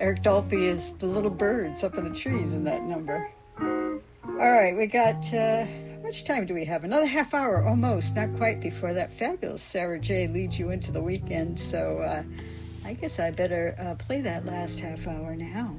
Eric 0.01 0.23
Dolphy 0.23 0.69
is 0.69 0.93
the 0.95 1.07
little 1.07 1.31
birds 1.31 1.83
up 1.83 1.97
in 1.97 2.05
the 2.05 2.15
trees 2.15 2.53
in 2.53 2.65
that 2.65 2.83
number. 2.83 3.31
All 3.59 4.53
right, 4.53 4.77
we 4.77 4.87
got. 4.87 5.33
Uh, 5.33 5.67
much 6.03 6.25
time 6.25 6.47
do 6.47 6.55
we 6.55 6.65
have? 6.65 6.85
Another 6.85 7.07
half 7.07 7.35
hour, 7.35 7.67
almost, 7.67 8.17
not 8.17 8.35
quite 8.37 8.61
before 8.61 8.93
that 8.95 9.11
fabulous 9.11 9.63
Sarah 9.63 9.99
J 9.99 10.27
leads 10.29 10.59
you 10.59 10.71
into 10.71 10.93
the 10.93 11.03
weekend. 11.03 11.59
So 11.59 11.99
uh, 11.99 12.23
I 12.85 12.95
guess 12.95 13.19
I 13.19 13.31
better 13.31 13.75
uh, 13.79 13.95
play 13.97 14.21
that 14.23 14.45
last 14.45 14.81
half 14.81 15.07
hour 15.07 15.37
now. 15.37 15.77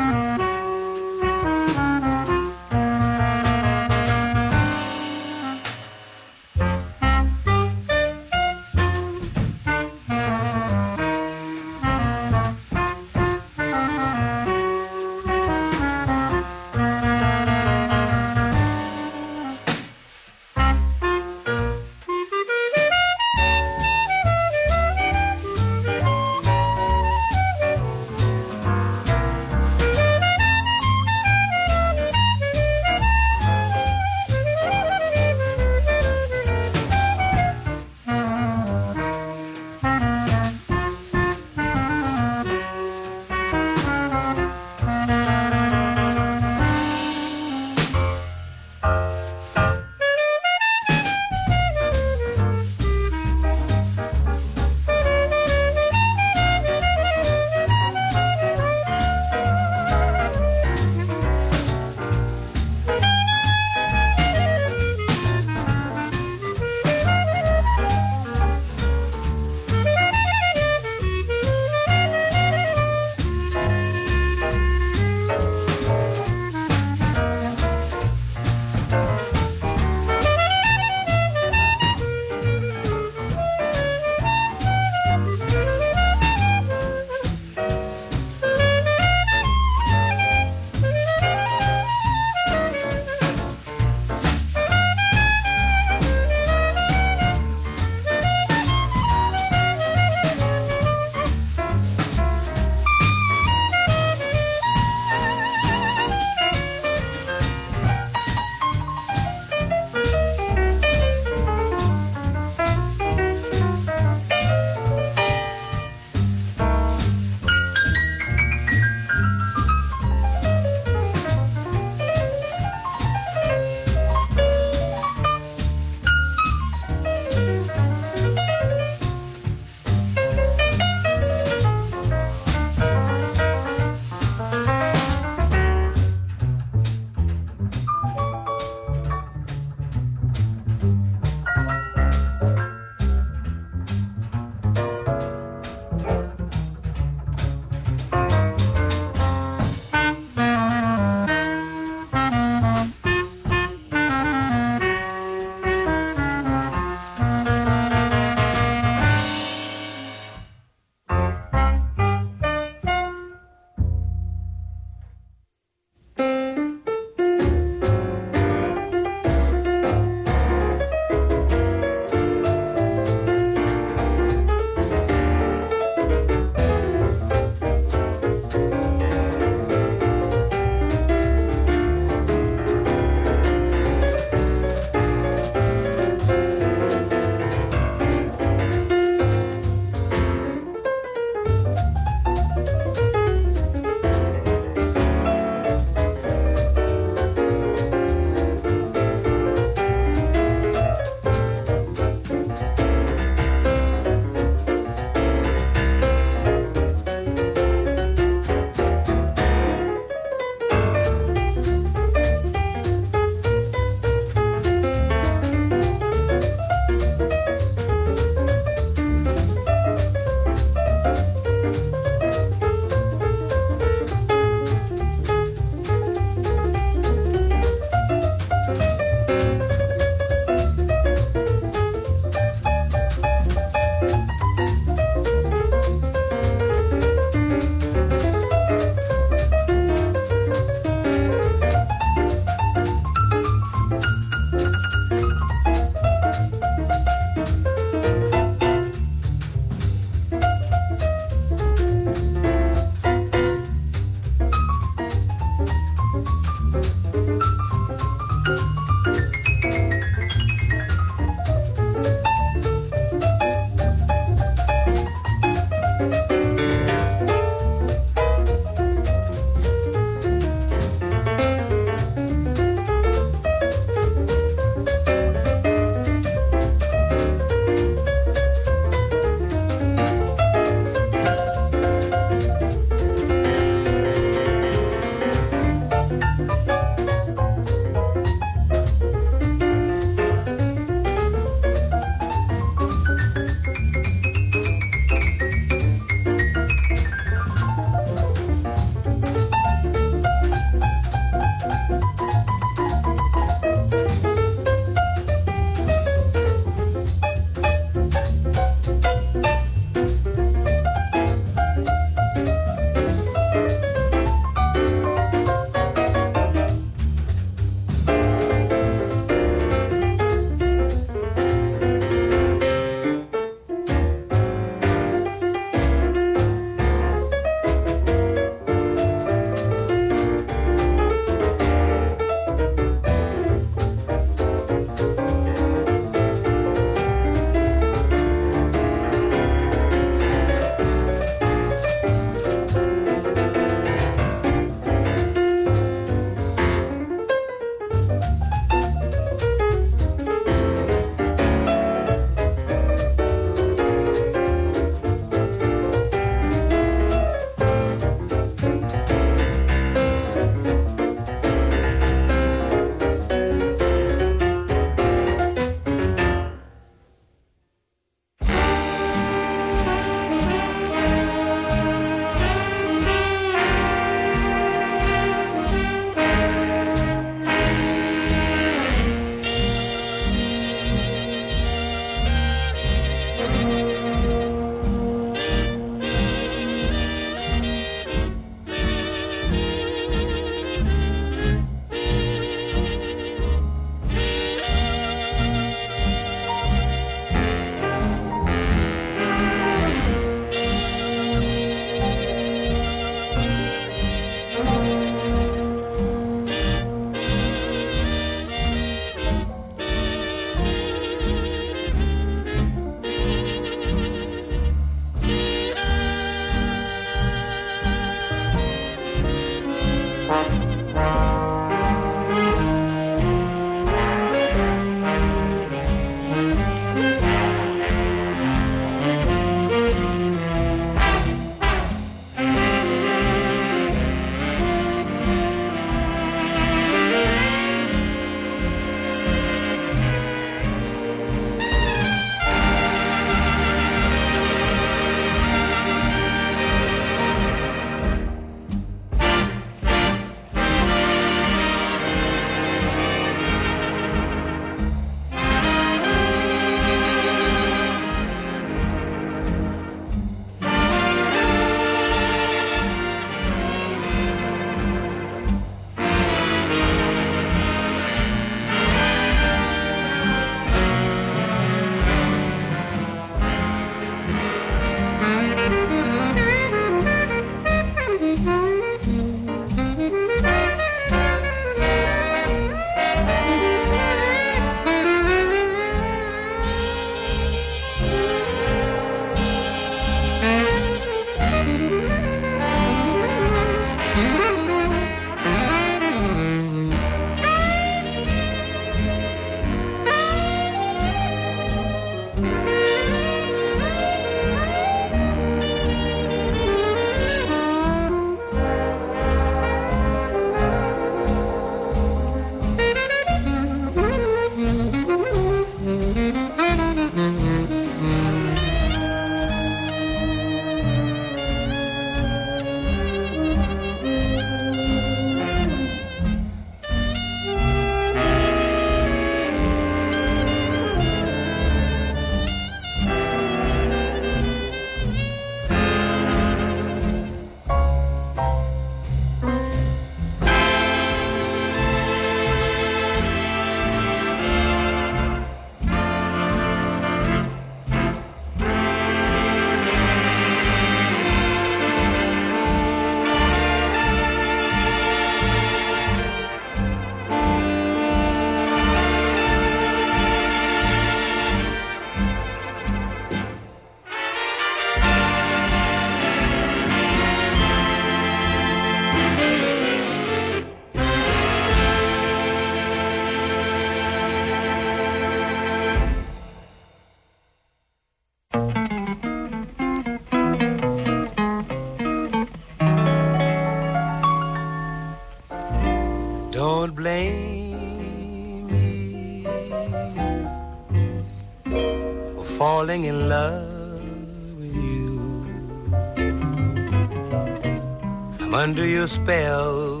A 599.02 599.08
spell, 599.08 600.00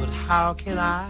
but 0.00 0.08
how 0.14 0.54
can 0.54 0.78
I? 0.78 1.09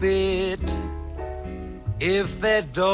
bit 0.00 0.60
if 2.00 2.40
they 2.40 2.62
don't. 2.72 2.89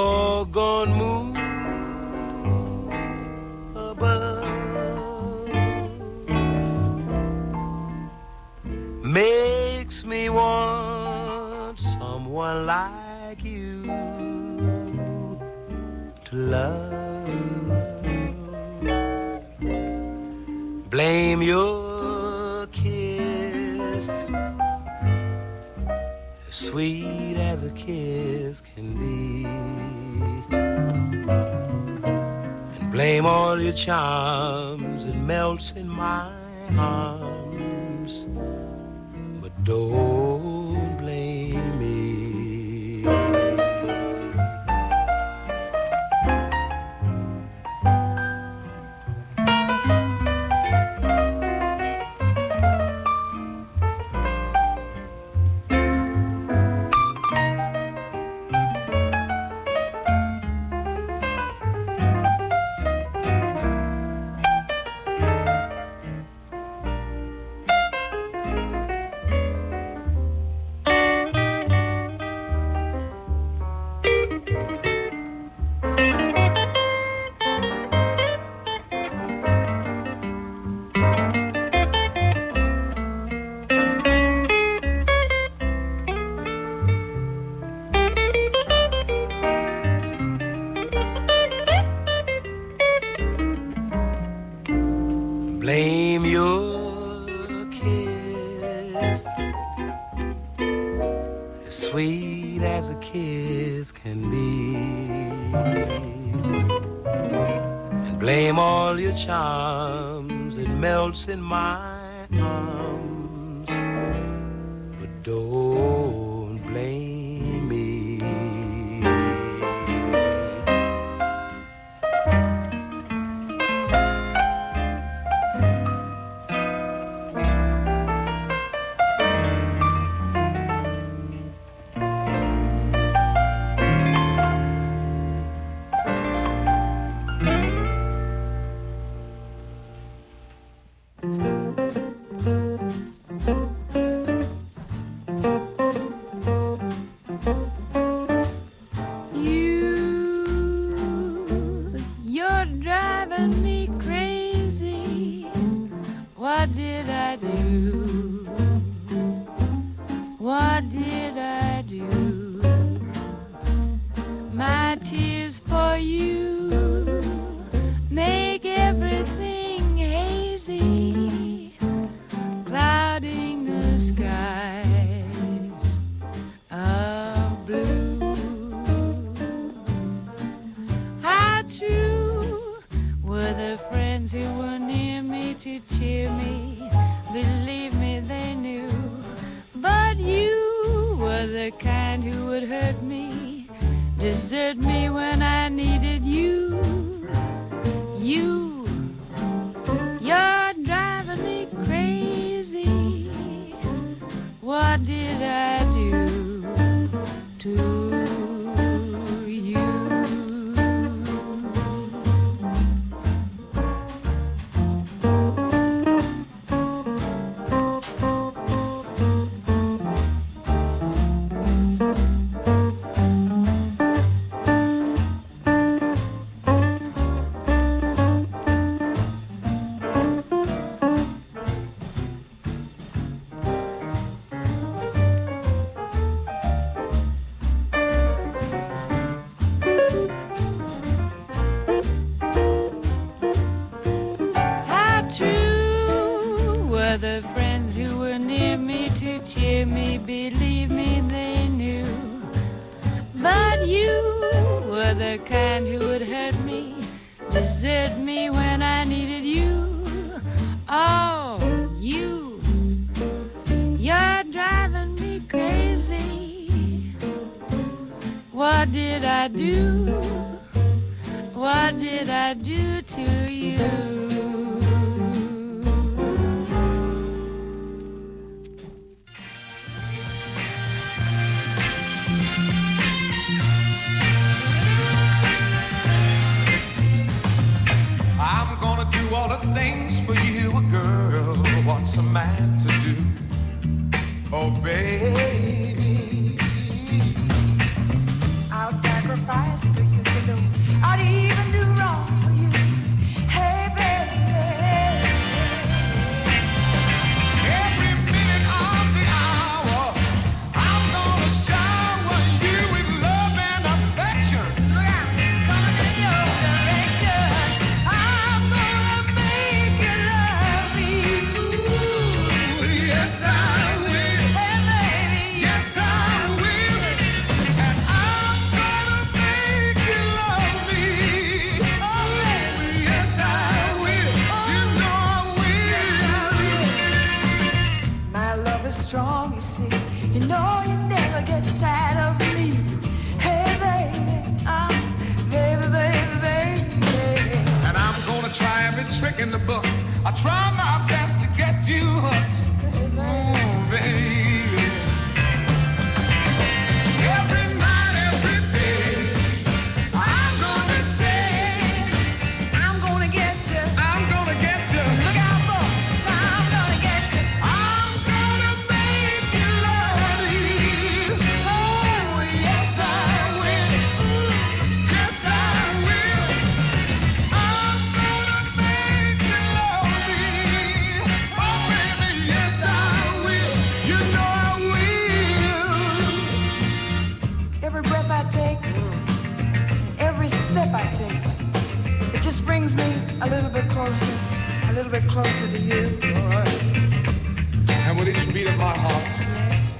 And 398.08 398.18
with 398.18 398.28
each 398.28 398.54
beat 398.54 398.66
of 398.66 398.78
my 398.78 398.96
heart, 398.96 399.36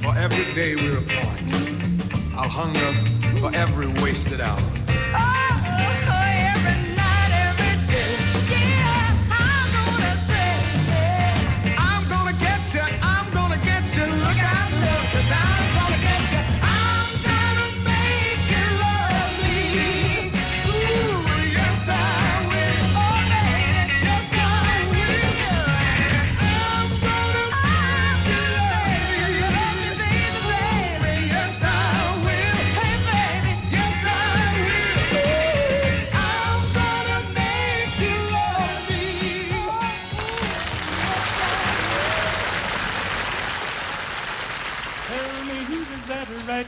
for 0.00 0.16
every 0.18 0.54
day 0.54 0.74
we're 0.74 0.98
apart, 0.98 1.40
I'll 2.34 2.48
hunger 2.48 2.92
for 3.38 3.54
every 3.54 3.88
wasted 4.02 4.40
hour. 4.40 4.85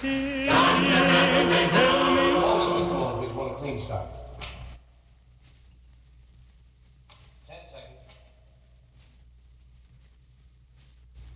Tell 0.00 0.10
me. 0.10 0.46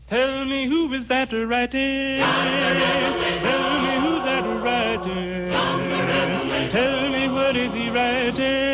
Tell 0.07 0.45
me 0.45 0.67
who 0.67 0.93
is 0.93 1.09
that 1.09 1.33
writing? 1.33 2.19
Tell 2.19 3.83
me 3.83 3.95
who's 4.01 4.25
that 4.25 4.45
writing? 4.63 5.51
Tell 6.71 7.09
me 7.09 7.29
what 7.29 7.57
is 7.57 7.75
he 7.75 7.91
writing? 7.91 8.72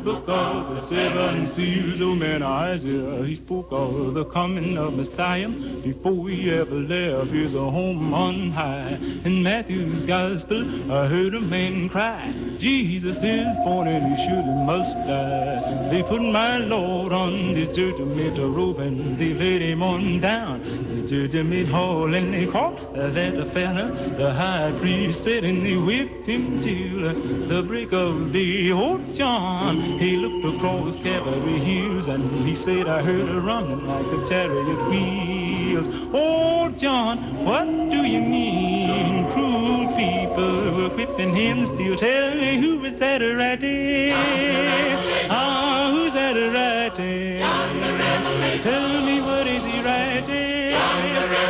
Book 0.00 0.28
of 0.28 0.70
the 0.70 0.76
seven 0.80 1.46
seals. 1.46 2.00
Oh 2.00 2.14
man, 2.14 2.42
Isaiah, 2.42 3.22
he 3.24 3.34
spoke 3.34 3.68
of 3.70 4.14
the 4.14 4.24
coming 4.24 4.78
of 4.78 4.96
Messiah 4.96 5.48
before 5.48 6.28
he 6.28 6.50
ever 6.50 6.76
left 6.76 7.30
his 7.30 7.52
home 7.52 8.14
on 8.14 8.50
high. 8.50 8.98
In 9.24 9.42
Matthew's 9.42 10.06
gospel, 10.06 10.62
I 10.90 11.06
heard 11.06 11.34
a 11.34 11.40
man 11.40 11.88
cry, 11.88 12.32
Jesus 12.58 13.22
is 13.22 13.54
born 13.64 13.88
and 13.88 14.16
he 14.16 14.24
should 14.24 14.44
and 14.44 14.66
must 14.66 14.94
die. 14.94 15.10
Uh, 15.10 15.90
they 15.90 16.02
put 16.02 16.22
my 16.22 16.58
Lord 16.58 17.12
on 17.12 17.54
this 17.54 17.68
judgment 17.68 18.38
robe 18.38 18.78
and 18.78 19.18
they 19.18 19.34
laid 19.34 19.62
him 19.62 19.82
on 19.82 20.20
down 20.20 20.60
the 21.08 21.28
judgment 21.28 21.68
hall 21.68 22.14
and 22.14 22.34
they 22.34 22.46
caught 22.46 22.92
that 22.94 23.46
fella, 23.52 23.90
the 24.16 24.32
high 24.32 24.72
priest 24.78 25.24
said, 25.24 25.44
and 25.44 25.64
they 25.64 25.76
whipped 25.76 26.26
him 26.26 26.60
till 26.60 27.12
the 27.48 27.62
break 27.62 27.92
of 27.92 28.32
day. 28.32 28.70
Oh, 28.72 28.98
John, 29.12 29.76
he 29.98 30.16
looked 30.16 30.56
across 30.56 30.98
Calvary 30.98 31.58
hills 31.58 32.08
and 32.08 32.46
he 32.46 32.54
said, 32.54 32.88
I 32.88 33.02
heard 33.02 33.28
a 33.28 33.40
running 33.40 33.86
like 33.86 34.06
a 34.06 34.24
chariot 34.26 34.88
wheels. 34.88 35.88
Oh, 36.12 36.70
John, 36.76 37.18
what 37.44 37.66
do 37.66 38.04
you 38.04 38.20
mean? 38.20 39.30
Cruel 39.32 39.88
people 39.96 40.72
were 40.76 40.90
whipping 40.96 41.34
him 41.34 41.66
still. 41.66 41.96
Tell 41.96 42.34
me 42.34 42.58
who 42.58 42.84
is 42.84 42.98
that 42.98 43.20
writing? 43.20 44.12
Ah, 45.30 45.90
who's 45.92 46.14
that 46.14 46.36
writing? 46.36 47.40
Tell 48.62 49.02
me 49.02 49.20
what 49.20 49.46
is 49.46 49.64
he 49.64 49.80
writing? 49.80 50.49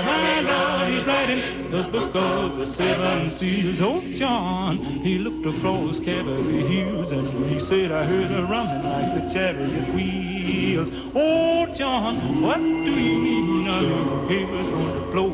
My 0.05 0.41
Lord, 0.41 0.89
he's 0.93 1.07
writing 1.07 1.71
the 1.71 1.83
book 1.85 2.15
of 2.15 2.57
the 2.57 2.67
seven 2.67 3.29
seals. 3.29 3.81
Oh, 3.81 4.01
John, 4.13 4.77
he 4.79 5.19
looked 5.19 5.47
across 5.47 6.01
Calvary 6.01 6.63
hills 6.63 7.13
and 7.13 7.29
he 7.51 7.59
said, 7.59 7.93
I 7.93 8.05
heard 8.05 8.31
a 8.31 8.45
rumbling 8.45 8.85
like 8.85 9.23
the 9.23 9.29
chariot 9.33 9.95
wheels. 9.95 10.91
Oh, 11.15 11.67
John, 11.75 12.43
what 12.43 12.59
do 12.59 12.65
you 12.65 13.19
mean? 13.19 13.67
A 13.69 13.81
little 13.81 14.29
hail's 14.29 14.71
going 14.71 14.93
to 14.95 15.01
blow, 15.13 15.31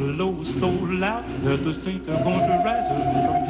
blow 0.00 0.42
so 0.42 0.70
loud 0.70 1.24
that 1.42 1.62
the 1.62 1.74
saints 1.74 2.08
are 2.08 2.22
going 2.24 2.40
to 2.40 2.56
rise 2.64 2.88
from 2.88 3.02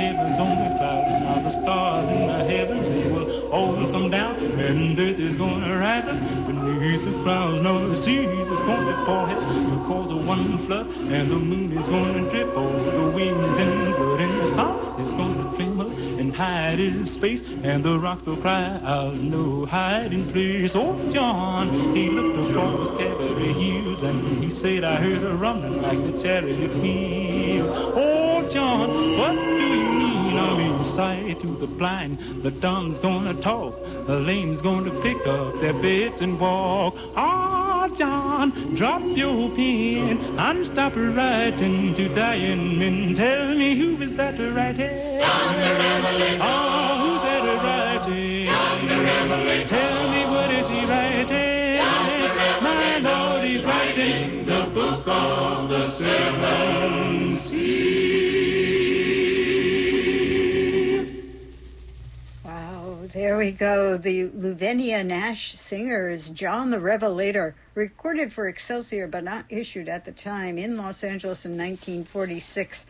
heaven's 0.02 0.40
only 0.40 0.66
cloud. 0.78 1.05
Now 1.22 1.43
the 1.43 1.51
stars 1.51 2.09
in 2.09 2.27
the 2.27 2.44
heavens, 2.52 2.90
they 2.90 3.06
will 3.09 3.48
all 3.52 3.77
come 3.93 4.10
down, 4.10 4.35
and 4.35 4.98
earth 4.98 5.20
is 5.20 5.36
going 5.36 5.62
to 5.62 5.77
rise 5.77 6.09
up 6.09 6.18
beneath 6.47 7.05
the 7.05 7.12
clouds. 7.22 7.62
Now 7.62 7.78
the 7.78 7.97
seas 7.97 8.48
are 8.48 8.66
going 8.66 8.86
to 8.93 8.97
pour 9.06 9.31
it 9.31 9.40
because 9.77 10.10
of 10.10 10.27
one 10.27 10.59
flood, 10.59 10.89
and 11.14 11.31
the 11.31 11.39
moon 11.39 11.70
is 11.70 11.86
going 11.86 12.14
to 12.14 12.31
drip 12.31 12.48
over 12.56 12.90
the 12.98 13.06
wings 13.14 13.59
and 13.59 13.86
the 13.86 13.97
blood 13.97 14.20
in 14.20 14.39
the 14.39 14.47
sun. 14.47 14.81
hide 15.01 15.80
his 16.40 17.16
face, 17.16 17.42
and 17.62 17.84
the 17.84 17.98
rocks 17.98 18.24
will 18.26 18.36
cry 18.36 18.80
out, 18.82 19.14
no 19.14 19.66
hiding 19.66 20.30
place. 20.32 20.74
Oh, 20.74 20.96
John, 21.08 21.68
he 21.94 22.08
looked 22.08 22.50
across 22.50 22.92
Calvary 22.92 23.52
Hills, 23.52 24.02
and 24.02 24.42
he 24.42 24.48
said, 24.48 24.84
I 24.84 24.96
heard 24.96 25.22
a 25.22 25.34
rumbling 25.34 25.82
like 25.82 26.02
the 26.02 26.18
chariot 26.18 26.74
wheels. 26.76 27.70
Oh, 27.72 28.46
John, 28.48 29.18
what 29.18 29.32
do 29.32 29.40
you 29.40 29.92
mean? 29.98 30.19
Mean, 30.40 30.82
sight 30.82 31.40
to 31.40 31.46
the 31.46 31.66
blind, 31.66 32.18
the 32.42 32.50
dumb's 32.50 32.98
gonna 32.98 33.34
talk, 33.34 33.74
the 34.06 34.18
lame's 34.18 34.60
gonna 34.62 34.90
pick 35.00 35.26
up 35.26 35.60
their 35.60 35.74
bits 35.74 36.20
and 36.22 36.38
walk. 36.40 36.96
Ah, 37.16 37.88
John, 37.96 38.50
drop 38.74 39.02
your 39.04 39.50
pen 39.50 40.18
and 40.38 40.64
stop 40.64 40.94
writing 40.96 41.94
to 41.94 42.08
dying 42.14 42.78
men. 42.78 43.14
Tell 43.14 43.48
me 43.54 43.74
who 43.74 44.02
is 44.02 44.16
that 44.16 44.38
writing? 44.38 45.20
John 45.20 45.54
the 45.56 45.72
Revelator. 45.82 46.42
Oh, 46.42 46.98
who's 47.02 47.22
that 47.22 47.44
writing? 47.64 48.46
John 48.46 48.86
the 48.86 48.96
Revelator. 49.08 49.68
Tell 49.68 50.10
me 50.10 50.24
what 50.34 50.50
is 50.50 50.68
he 50.68 50.80
writing? 50.84 51.78
John 51.80 52.06
the 52.20 52.28
Revelator. 52.28 52.62
My 52.62 52.98
Lord, 53.08 53.44
he's 53.44 53.64
writing 53.64 54.44
the 54.46 54.62
book 54.74 55.06
of 55.06 55.68
the 55.68 55.84
seven 55.84 56.99
there 63.20 63.36
we 63.36 63.52
go. 63.52 63.98
The 63.98 64.30
Luvenia 64.30 65.05
Nash 65.05 65.52
Singers, 65.52 66.30
John 66.30 66.70
the 66.70 66.80
Revelator, 66.80 67.55
recorded 67.74 68.32
for 68.32 68.48
Excelsior 68.48 69.06
but 69.06 69.24
not 69.24 69.44
issued 69.51 69.90
at 69.90 70.06
the 70.06 70.10
time 70.10 70.56
in 70.56 70.78
Los 70.78 71.05
Angeles 71.05 71.44
in 71.44 71.51
1946. 71.51 72.86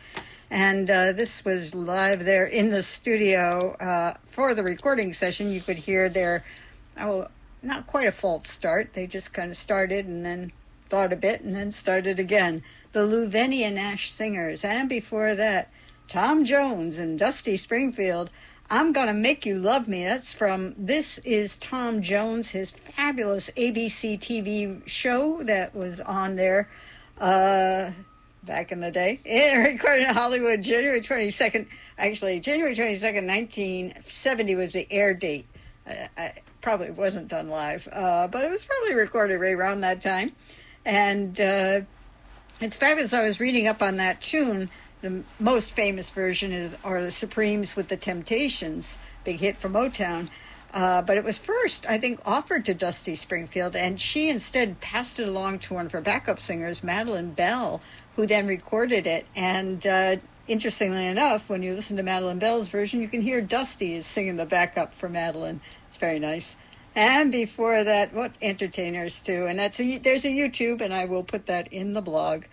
And 0.49 0.89
uh, 0.89 1.11
this 1.11 1.43
was 1.43 1.75
live 1.75 2.23
there 2.23 2.45
in 2.45 2.71
the 2.71 2.81
studio 2.81 3.75
uh, 3.81 4.13
for 4.25 4.53
the 4.53 4.63
recording 4.63 5.11
session. 5.11 5.51
You 5.51 5.59
could 5.59 5.75
hear 5.75 6.07
their, 6.07 6.45
oh, 6.97 7.27
not 7.61 7.85
quite 7.85 8.07
a 8.07 8.13
false 8.13 8.47
start. 8.47 8.93
They 8.93 9.07
just 9.07 9.33
kind 9.33 9.51
of 9.51 9.57
started 9.57 10.05
and 10.05 10.25
then 10.25 10.53
thought 10.89 11.11
a 11.11 11.17
bit 11.17 11.41
and 11.41 11.53
then 11.53 11.73
started 11.73 12.21
again. 12.21 12.63
The 12.93 13.01
Luvenia 13.01 13.73
Nash 13.73 14.09
Singers. 14.09 14.63
And 14.63 14.87
before 14.87 15.35
that, 15.35 15.69
Tom 16.07 16.45
Jones 16.45 16.97
and 16.97 17.19
Dusty 17.19 17.57
Springfield. 17.57 18.29
I'm 18.73 18.93
Gonna 18.93 19.13
Make 19.13 19.45
You 19.45 19.55
Love 19.59 19.89
Me. 19.89 20.05
That's 20.05 20.33
from 20.33 20.73
This 20.77 21.17
is 21.17 21.57
Tom 21.57 22.01
Jones, 22.01 22.47
his 22.47 22.71
fabulous 22.71 23.49
ABC 23.57 24.17
TV 24.17 24.81
show 24.87 25.43
that 25.43 25.75
was 25.75 25.99
on 25.99 26.37
there 26.37 26.69
uh, 27.19 27.91
back 28.43 28.71
in 28.71 28.79
the 28.79 28.89
day. 28.89 29.19
It 29.25 29.57
recorded 29.73 30.07
in 30.07 30.15
Hollywood 30.15 30.61
January 30.63 31.01
22nd. 31.01 31.67
Actually, 31.97 32.39
January 32.39 32.73
22nd, 32.73 33.27
1970 33.27 34.55
was 34.55 34.71
the 34.71 34.87
air 34.89 35.13
date. 35.13 35.47
I, 35.85 36.07
I 36.17 36.33
probably 36.61 36.91
wasn't 36.91 37.27
done 37.27 37.49
live, 37.49 37.89
uh, 37.91 38.29
but 38.29 38.45
it 38.45 38.49
was 38.49 38.63
probably 38.63 38.93
recorded 38.93 39.35
right 39.41 39.53
around 39.53 39.81
that 39.81 40.01
time. 40.01 40.31
And 40.85 41.37
uh, 41.41 41.81
it's 42.61 42.77
fabulous. 42.77 43.11
I 43.11 43.23
was 43.23 43.41
reading 43.41 43.67
up 43.67 43.81
on 43.81 43.97
that 43.97 44.21
tune. 44.21 44.69
The 45.01 45.23
most 45.39 45.73
famous 45.73 46.11
version 46.11 46.51
is 46.51 46.75
are 46.83 47.01
the 47.01 47.11
Supremes 47.11 47.75
with 47.75 47.87
the 47.87 47.97
Temptations, 47.97 48.99
big 49.23 49.39
hit 49.39 49.57
from 49.57 49.73
Motown. 49.73 50.29
Uh, 50.73 51.01
but 51.01 51.17
it 51.17 51.23
was 51.23 51.37
first, 51.37 51.85
I 51.89 51.97
think, 51.97 52.21
offered 52.23 52.65
to 52.65 52.73
Dusty 52.73 53.15
Springfield, 53.15 53.75
and 53.75 53.99
she 53.99 54.29
instead 54.29 54.79
passed 54.79 55.19
it 55.19 55.27
along 55.27 55.59
to 55.59 55.73
one 55.73 55.85
of 55.85 55.91
her 55.91 56.01
backup 56.01 56.39
singers, 56.39 56.83
Madeline 56.83 57.31
Bell, 57.31 57.81
who 58.15 58.25
then 58.25 58.47
recorded 58.47 59.05
it. 59.05 59.25
And 59.35 59.85
uh, 59.85 60.17
interestingly 60.47 61.07
enough, 61.07 61.49
when 61.49 61.63
you 61.63 61.73
listen 61.73 61.97
to 61.97 62.03
Madeline 62.03 62.39
Bell's 62.39 62.69
version, 62.69 63.01
you 63.01 63.09
can 63.09 63.21
hear 63.21 63.41
Dusty 63.41 63.95
is 63.95 64.05
singing 64.05 64.37
the 64.37 64.45
backup 64.45 64.93
for 64.93 65.09
Madeline. 65.09 65.59
It's 65.87 65.97
very 65.97 66.19
nice. 66.19 66.55
And 66.95 67.31
before 67.31 67.83
that, 67.83 68.13
what 68.13 68.33
entertainers 68.41 69.19
too, 69.21 69.47
and 69.47 69.57
that's 69.57 69.79
a, 69.79 69.97
there's 69.97 70.25
a 70.25 70.29
YouTube, 70.29 70.81
and 70.81 70.93
I 70.93 71.05
will 71.05 71.23
put 71.23 71.47
that 71.47 71.71
in 71.73 71.93
the 71.93 72.01
blog. 72.01 72.43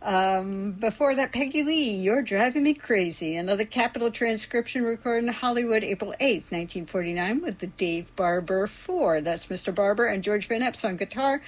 Um, 0.00 0.72
before 0.72 1.16
that, 1.16 1.32
Peggy 1.32 1.64
Lee, 1.64 1.96
You're 1.96 2.22
Driving 2.22 2.62
Me 2.62 2.74
Crazy. 2.74 3.36
Another 3.36 3.64
Capitol 3.64 4.12
transcription 4.12 4.84
recorded 4.84 5.26
in 5.26 5.32
Hollywood 5.32 5.82
April 5.82 6.12
8th, 6.20 6.52
1949, 6.52 7.42
with 7.42 7.58
the 7.58 7.66
Dave 7.66 8.14
Barbour 8.14 8.68
Four. 8.68 9.20
That's 9.20 9.46
Mr. 9.46 9.74
Barbour 9.74 10.06
and 10.06 10.22
George 10.22 10.46
Van 10.46 10.60
Eps 10.60 10.84
on 10.84 10.96
guitar, 10.96 11.42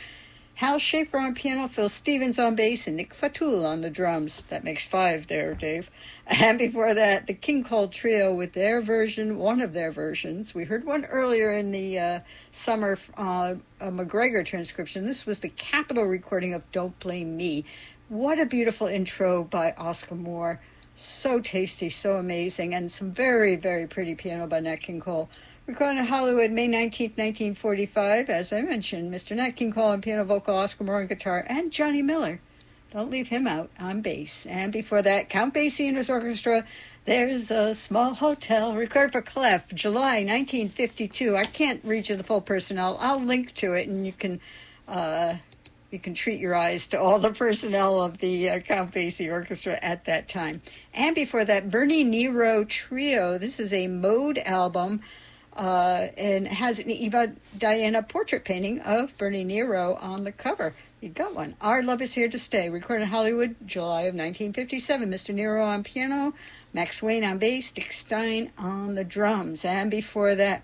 Hal 0.55 0.79
Schaefer 0.79 1.17
on 1.17 1.35
piano, 1.35 1.69
Phil 1.69 1.89
Stevens 1.89 2.41
on 2.41 2.57
bass, 2.57 2.89
and 2.89 2.97
Nick 2.97 3.15
Fatool 3.15 3.65
on 3.65 3.83
the 3.83 3.89
drums. 3.89 4.43
That 4.51 4.65
makes 4.65 4.85
five 4.85 5.29
there, 5.29 5.55
Dave. 5.55 5.91
And 6.33 6.59
before 6.59 6.95
that, 6.95 7.27
the 7.27 7.35
King 7.35 7.65
Cole 7.65 7.89
Trio 7.89 8.33
with 8.33 8.53
their 8.53 8.81
version, 8.81 9.37
one 9.37 9.61
of 9.61 9.73
their 9.73 9.91
versions. 9.91 10.55
We 10.55 10.63
heard 10.63 10.85
one 10.85 11.05
earlier 11.07 11.51
in 11.51 11.73
the 11.73 11.99
uh, 11.99 12.21
summer 12.53 12.97
uh, 13.17 13.57
MacGregor 13.81 14.45
transcription. 14.45 15.07
This 15.07 15.27
was 15.27 15.41
the 15.41 15.49
Capitol 15.49 16.05
recording 16.05 16.55
of 16.55 16.71
Don't 16.71 16.97
Blame 17.01 17.37
Me. 17.37 17.65
What 18.11 18.41
a 18.41 18.45
beautiful 18.45 18.89
intro 18.89 19.45
by 19.45 19.73
Oscar 19.79 20.17
Moore. 20.17 20.61
So 20.97 21.39
tasty, 21.39 21.91
so 21.91 22.17
amazing, 22.17 22.75
and 22.75 22.91
some 22.91 23.13
very, 23.13 23.55
very 23.55 23.87
pretty 23.87 24.17
piano 24.17 24.49
by 24.49 24.59
Nat 24.59 24.79
King 24.79 24.99
Cole. 24.99 25.31
Recorded 25.69 26.01
in 26.01 26.07
Hollywood, 26.07 26.51
May 26.51 26.67
19th, 26.67 27.17
1945. 27.17 28.29
As 28.29 28.53
I 28.53 28.63
mentioned, 28.63 29.15
Mr. 29.15 29.37
Nat 29.37 29.53
King 29.53 29.73
Cole 29.73 29.91
on 29.91 30.01
piano, 30.01 30.25
vocal, 30.25 30.57
Oscar 30.57 30.83
Moore 30.83 31.03
on 31.03 31.07
guitar, 31.07 31.47
and 31.49 31.71
Johnny 31.71 32.03
Miller. 32.03 32.41
Don't 32.93 33.13
leave 33.13 33.29
him 33.29 33.47
out 33.47 33.71
on 33.79 34.01
bass. 34.01 34.45
And 34.45 34.73
before 34.73 35.03
that, 35.03 35.29
Count 35.29 35.55
Basie 35.55 35.87
and 35.87 35.97
his 35.97 36.11
orchestra. 36.11 36.67
There's 37.05 37.53
a 37.53 37.77
small 37.77 38.15
hotel 38.15 38.75
recorded 38.75 39.13
for 39.13 39.23
Clef, 39.23 39.73
July 39.73 40.25
1952. 40.25 41.37
I 41.37 41.45
can't 41.45 41.81
read 41.85 42.09
you 42.09 42.17
the 42.17 42.25
full 42.25 42.41
personnel. 42.41 42.97
I'll 43.01 43.21
link 43.21 43.55
to 43.55 43.75
it, 43.75 43.87
and 43.87 44.05
you 44.05 44.13
can 44.13 44.41
uh, 44.89 45.37
you 45.91 45.99
can 45.99 46.15
treat 46.15 46.41
your 46.41 46.55
eyes 46.55 46.87
to 46.89 47.01
all 47.01 47.19
the 47.19 47.33
personnel 47.33 48.01
of 48.01 48.19
the 48.19 48.49
uh, 48.49 48.59
Count 48.61 48.93
Basie 48.93 49.31
Orchestra 49.31 49.79
at 49.83 50.05
that 50.05 50.29
time. 50.29 50.63
And 50.95 51.15
before 51.15 51.45
that, 51.45 51.71
Bernie 51.71 52.05
Nerow 52.05 52.67
Trio. 52.69 53.39
This 53.39 53.59
is 53.59 53.73
a 53.73 53.89
mode 53.89 54.39
album 54.39 55.01
uh, 55.57 56.09
and 56.17 56.47
has 56.47 56.79
an 56.79 56.91
Eva 56.91 57.33
Diana 57.59 58.03
portrait 58.03 58.45
painting 58.45 58.81
of 58.81 59.17
Bernie 59.19 59.45
Nerow 59.45 60.03
on 60.03 60.25
the 60.25 60.33
cover. 60.33 60.75
You 61.01 61.09
got 61.09 61.35
one. 61.35 61.57
Our 61.61 61.83
Love 61.83 62.03
is 62.03 62.15
Here 62.15 62.29
to 62.29 62.39
Stay, 62.39 62.69
recorded 62.69 63.05
in 63.05 63.09
Hollywood, 63.09 63.57
July 63.65 64.03
of 64.03 64.15
1957. 64.15 65.11
Mr. 65.11 65.35
Nerow 65.35 65.67
on 65.67 65.83
piano, 65.83 66.35
Max 66.73 67.03
Wayne 67.03 67.25
on 67.25 67.39
bass, 67.39 67.73
Dick 67.73 67.91
Stein 67.91 68.53
on 68.59 68.95
the 68.95 69.05
drums. 69.05 69.65
And 69.65 69.91
before 69.91 70.35
that, 70.35 70.63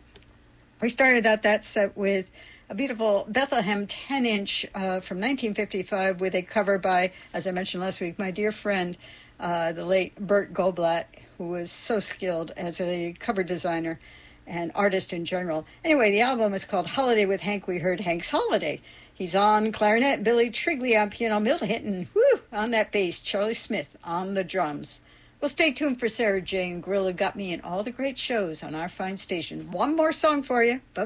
we 0.81 0.90
started 0.90 1.24
out 1.24 1.43
that 1.43 1.65
set 1.65 1.97
with 1.97 2.31
a 2.69 2.75
beautiful 2.75 3.27
Bethlehem 3.29 3.87
10 3.87 4.27
inch 4.27 4.65
uh, 4.75 5.01
from 5.01 5.19
1955 5.19 6.21
with 6.21 6.35
a 6.35 6.43
cover 6.43 6.79
by, 6.79 7.13
as 7.33 7.47
I 7.47 7.53
mentioned 7.53 7.83
last 7.83 8.01
week, 8.01 8.19
my 8.19 8.31
dear 8.31 8.51
friend, 8.51 8.97
uh, 9.39 9.73
the 9.73 9.85
late 9.85 10.17
Bert 10.17 10.53
Goldblatt, 10.53 11.05
who 11.39 11.49
was 11.49 11.71
so 11.71 12.01
skilled 12.01 12.51
as 12.57 12.81
a 12.81 13.15
cover 13.19 13.43
designer 13.43 14.01
and 14.47 14.73
artist 14.75 15.13
in 15.13 15.25
general. 15.25 15.67
Anyway, 15.85 16.11
the 16.11 16.21
album 16.21 16.55
is 16.55 16.65
called 16.65 16.87
Holiday 16.89 17.27
with 17.27 17.41
Hank. 17.41 17.67
We 17.67 17.79
heard 17.79 18.01
Hank's 18.01 18.31
Holiday. 18.31 18.81
He's 19.13 19.35
on 19.35 19.73
clarinet, 19.73 20.25
Billy 20.25 20.51
Triglia 20.51 21.03
on 21.03 21.11
piano, 21.11 21.41
Milt 21.41 21.63
Hinton, 21.63 22.09
whoo, 22.15 22.41
on 22.53 22.71
that 22.73 22.93
bass, 22.93 23.21
Charlie 23.21 23.55
Smith 23.55 23.97
on 24.05 24.35
the 24.35 24.45
drums. 24.45 25.01
Well, 25.41 25.49
stay 25.49 25.73
tuned 25.73 26.01
for 26.01 26.09
Sarah 26.09 26.41
Jane 26.41 26.81
Gorilla 26.81 27.13
Got 27.13 27.37
Me 27.37 27.53
and 27.53 27.63
all 27.63 27.83
the 27.83 27.91
great 27.91 28.19
shows 28.19 28.63
on 28.63 28.75
our 28.75 28.89
fine 28.89 29.17
station. 29.17 29.71
One 29.71 29.95
more 29.95 30.13
song 30.13 30.43
for 30.43 30.63
you. 30.63 30.81
Bye 30.95 31.05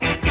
bye. 0.00 0.27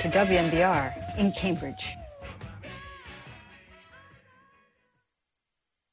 To 0.00 0.08
WMBR 0.08 1.18
in 1.18 1.32
Cambridge. 1.32 1.96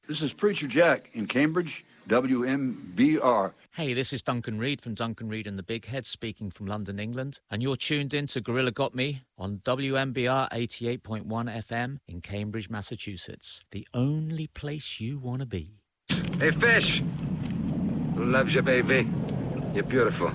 This 0.06 0.20
is 0.20 0.34
Preacher 0.34 0.66
Jack 0.66 1.10
in 1.14 1.26
Cambridge, 1.26 1.84
WMBR. 2.08 3.54
Hey, 3.70 3.94
this 3.94 4.12
is 4.12 4.20
Duncan 4.20 4.58
Reid 4.58 4.82
from 4.82 4.94
Duncan 4.94 5.30
Reid 5.30 5.46
and 5.46 5.58
the 5.58 5.62
Big 5.62 5.86
Head 5.86 6.04
speaking 6.04 6.50
from 6.50 6.66
London, 6.66 7.00
England, 7.00 7.40
and 7.50 7.62
you're 7.62 7.76
tuned 7.76 8.12
in 8.12 8.26
to 8.28 8.42
Gorilla 8.42 8.70
Got 8.70 8.94
Me 8.94 9.22
on 9.38 9.62
WMBR 9.64 10.50
88.1 10.50 11.24
FM 11.24 11.98
in 12.06 12.20
Cambridge, 12.20 12.68
Massachusetts, 12.68 13.64
the 13.70 13.88
only 13.94 14.46
place 14.48 15.00
you 15.00 15.18
want 15.18 15.40
to 15.40 15.46
be. 15.46 15.78
Hey, 16.38 16.50
Fish. 16.50 17.02
Who 18.14 18.26
loves 18.26 18.54
you, 18.54 18.60
baby? 18.60 19.08
You're 19.72 19.84
beautiful. 19.84 20.32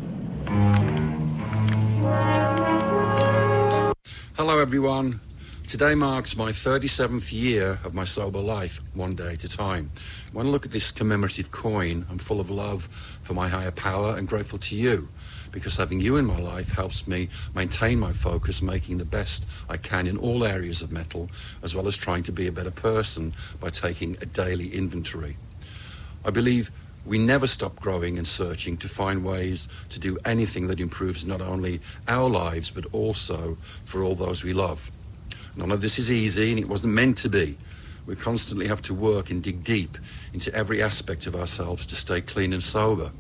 Hello, 4.40 4.60
everyone. 4.60 5.20
Today 5.68 5.96
marks 5.96 6.38
my 6.38 6.52
37th 6.52 7.34
year 7.34 7.78
of 7.84 7.94
my 7.94 8.06
sober 8.06 8.40
life, 8.40 8.80
one 8.94 9.14
day 9.14 9.34
at 9.34 9.44
a 9.44 9.50
time. 9.50 9.92
When 10.32 10.48
I 10.48 10.50
look 10.50 10.66
at 10.66 10.72
this 10.72 10.94
commemorative 10.94 11.52
coin, 11.52 12.06
I'm 12.10 12.20
full 12.20 12.40
of 12.40 12.50
love 12.50 12.88
for 13.22 13.34
my 13.34 13.50
higher 13.50 13.72
power 13.72 14.16
and 14.16 14.30
grateful 14.30 14.58
to 14.60 14.78
you 14.78 15.10
because 15.52 15.76
having 15.76 16.00
you 16.00 16.16
in 16.16 16.26
my 16.26 16.38
life 16.38 16.72
helps 16.72 17.06
me 17.06 17.28
maintain 17.54 18.00
my 18.00 18.14
focus, 18.14 18.62
making 18.62 18.98
the 19.00 19.04
best 19.04 19.46
I 19.68 19.76
can 19.76 20.08
in 20.08 20.16
all 20.16 20.46
areas 20.46 20.82
of 20.82 20.90
metal, 20.90 21.30
as 21.62 21.76
well 21.76 21.90
as 21.90 21.98
trying 21.98 22.24
to 22.24 22.32
be 22.32 22.48
a 22.48 22.52
better 22.54 22.72
person 22.72 23.34
by 23.60 23.72
taking 23.72 24.16
a 24.22 24.26
daily 24.26 24.74
inventory. 24.74 25.36
I 26.24 26.30
believe 26.30 26.72
we 27.06 27.18
never 27.18 27.48
stop 27.48 27.80
growing 27.80 28.18
and 28.18 28.28
searching 28.28 28.78
to 28.78 28.90
find 28.90 29.24
ways 29.24 29.68
to 29.90 30.00
do 30.00 30.18
anything 30.26 30.68
that 30.68 30.80
improves 30.80 31.26
not 31.26 31.42
only 31.42 31.82
our 32.08 32.30
lives 32.30 32.70
but 32.72 32.86
also 32.92 33.58
for 33.86 34.04
all 34.04 34.16
those 34.16 34.44
we 34.44 34.54
love. 34.54 34.92
None 35.56 35.72
of 35.72 35.82
this 35.82 35.98
is 36.00 36.12
easy 36.12 36.52
and 36.52 36.60
it 36.60 36.68
wasn't 36.68 36.94
meant 36.94 37.18
to 37.20 37.30
be. 37.30 37.58
We 38.06 38.16
constantly 38.16 38.68
have 38.68 38.82
to 38.84 38.94
work 38.94 39.30
and 39.30 39.44
dig 39.44 39.64
deep 39.64 39.98
into 40.34 40.54
every 40.54 40.82
aspect 40.82 41.28
of 41.28 41.36
ourselves 41.36 41.86
to 41.88 41.96
stay 41.96 42.22
clean 42.22 42.54
and 42.54 42.64
sober. 42.64 43.12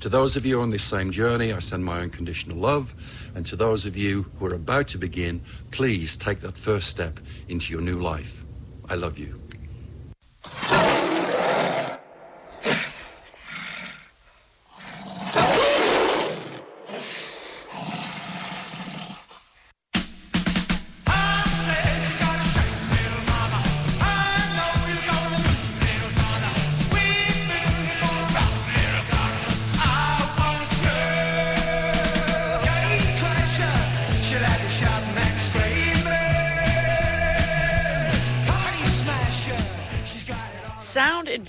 To 0.00 0.08
those 0.08 0.36
of 0.36 0.44
you 0.44 0.60
on 0.60 0.70
this 0.70 0.82
same 0.82 1.10
journey, 1.10 1.52
I 1.52 1.58
send 1.58 1.84
my 1.84 2.00
unconditional 2.00 2.58
love. 2.58 2.94
And 3.34 3.46
to 3.46 3.56
those 3.56 3.86
of 3.86 3.96
you 3.96 4.26
who 4.38 4.46
are 4.46 4.54
about 4.54 4.88
to 4.88 4.98
begin, 4.98 5.40
please 5.70 6.16
take 6.16 6.40
that 6.40 6.56
first 6.56 6.88
step 6.88 7.18
into 7.48 7.72
your 7.72 7.82
new 7.82 8.00
life. 8.00 8.44
I 8.88 8.94
love 8.94 9.18
you. 9.18 9.40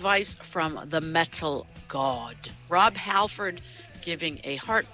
Advice 0.08 0.36
from 0.36 0.80
the 0.86 1.02
metal 1.02 1.68
god. 1.90 2.38
Rob 2.70 2.96
Halford 2.96 3.60
giving 4.02 4.40
a 4.46 4.56
heartfelt 4.56 4.86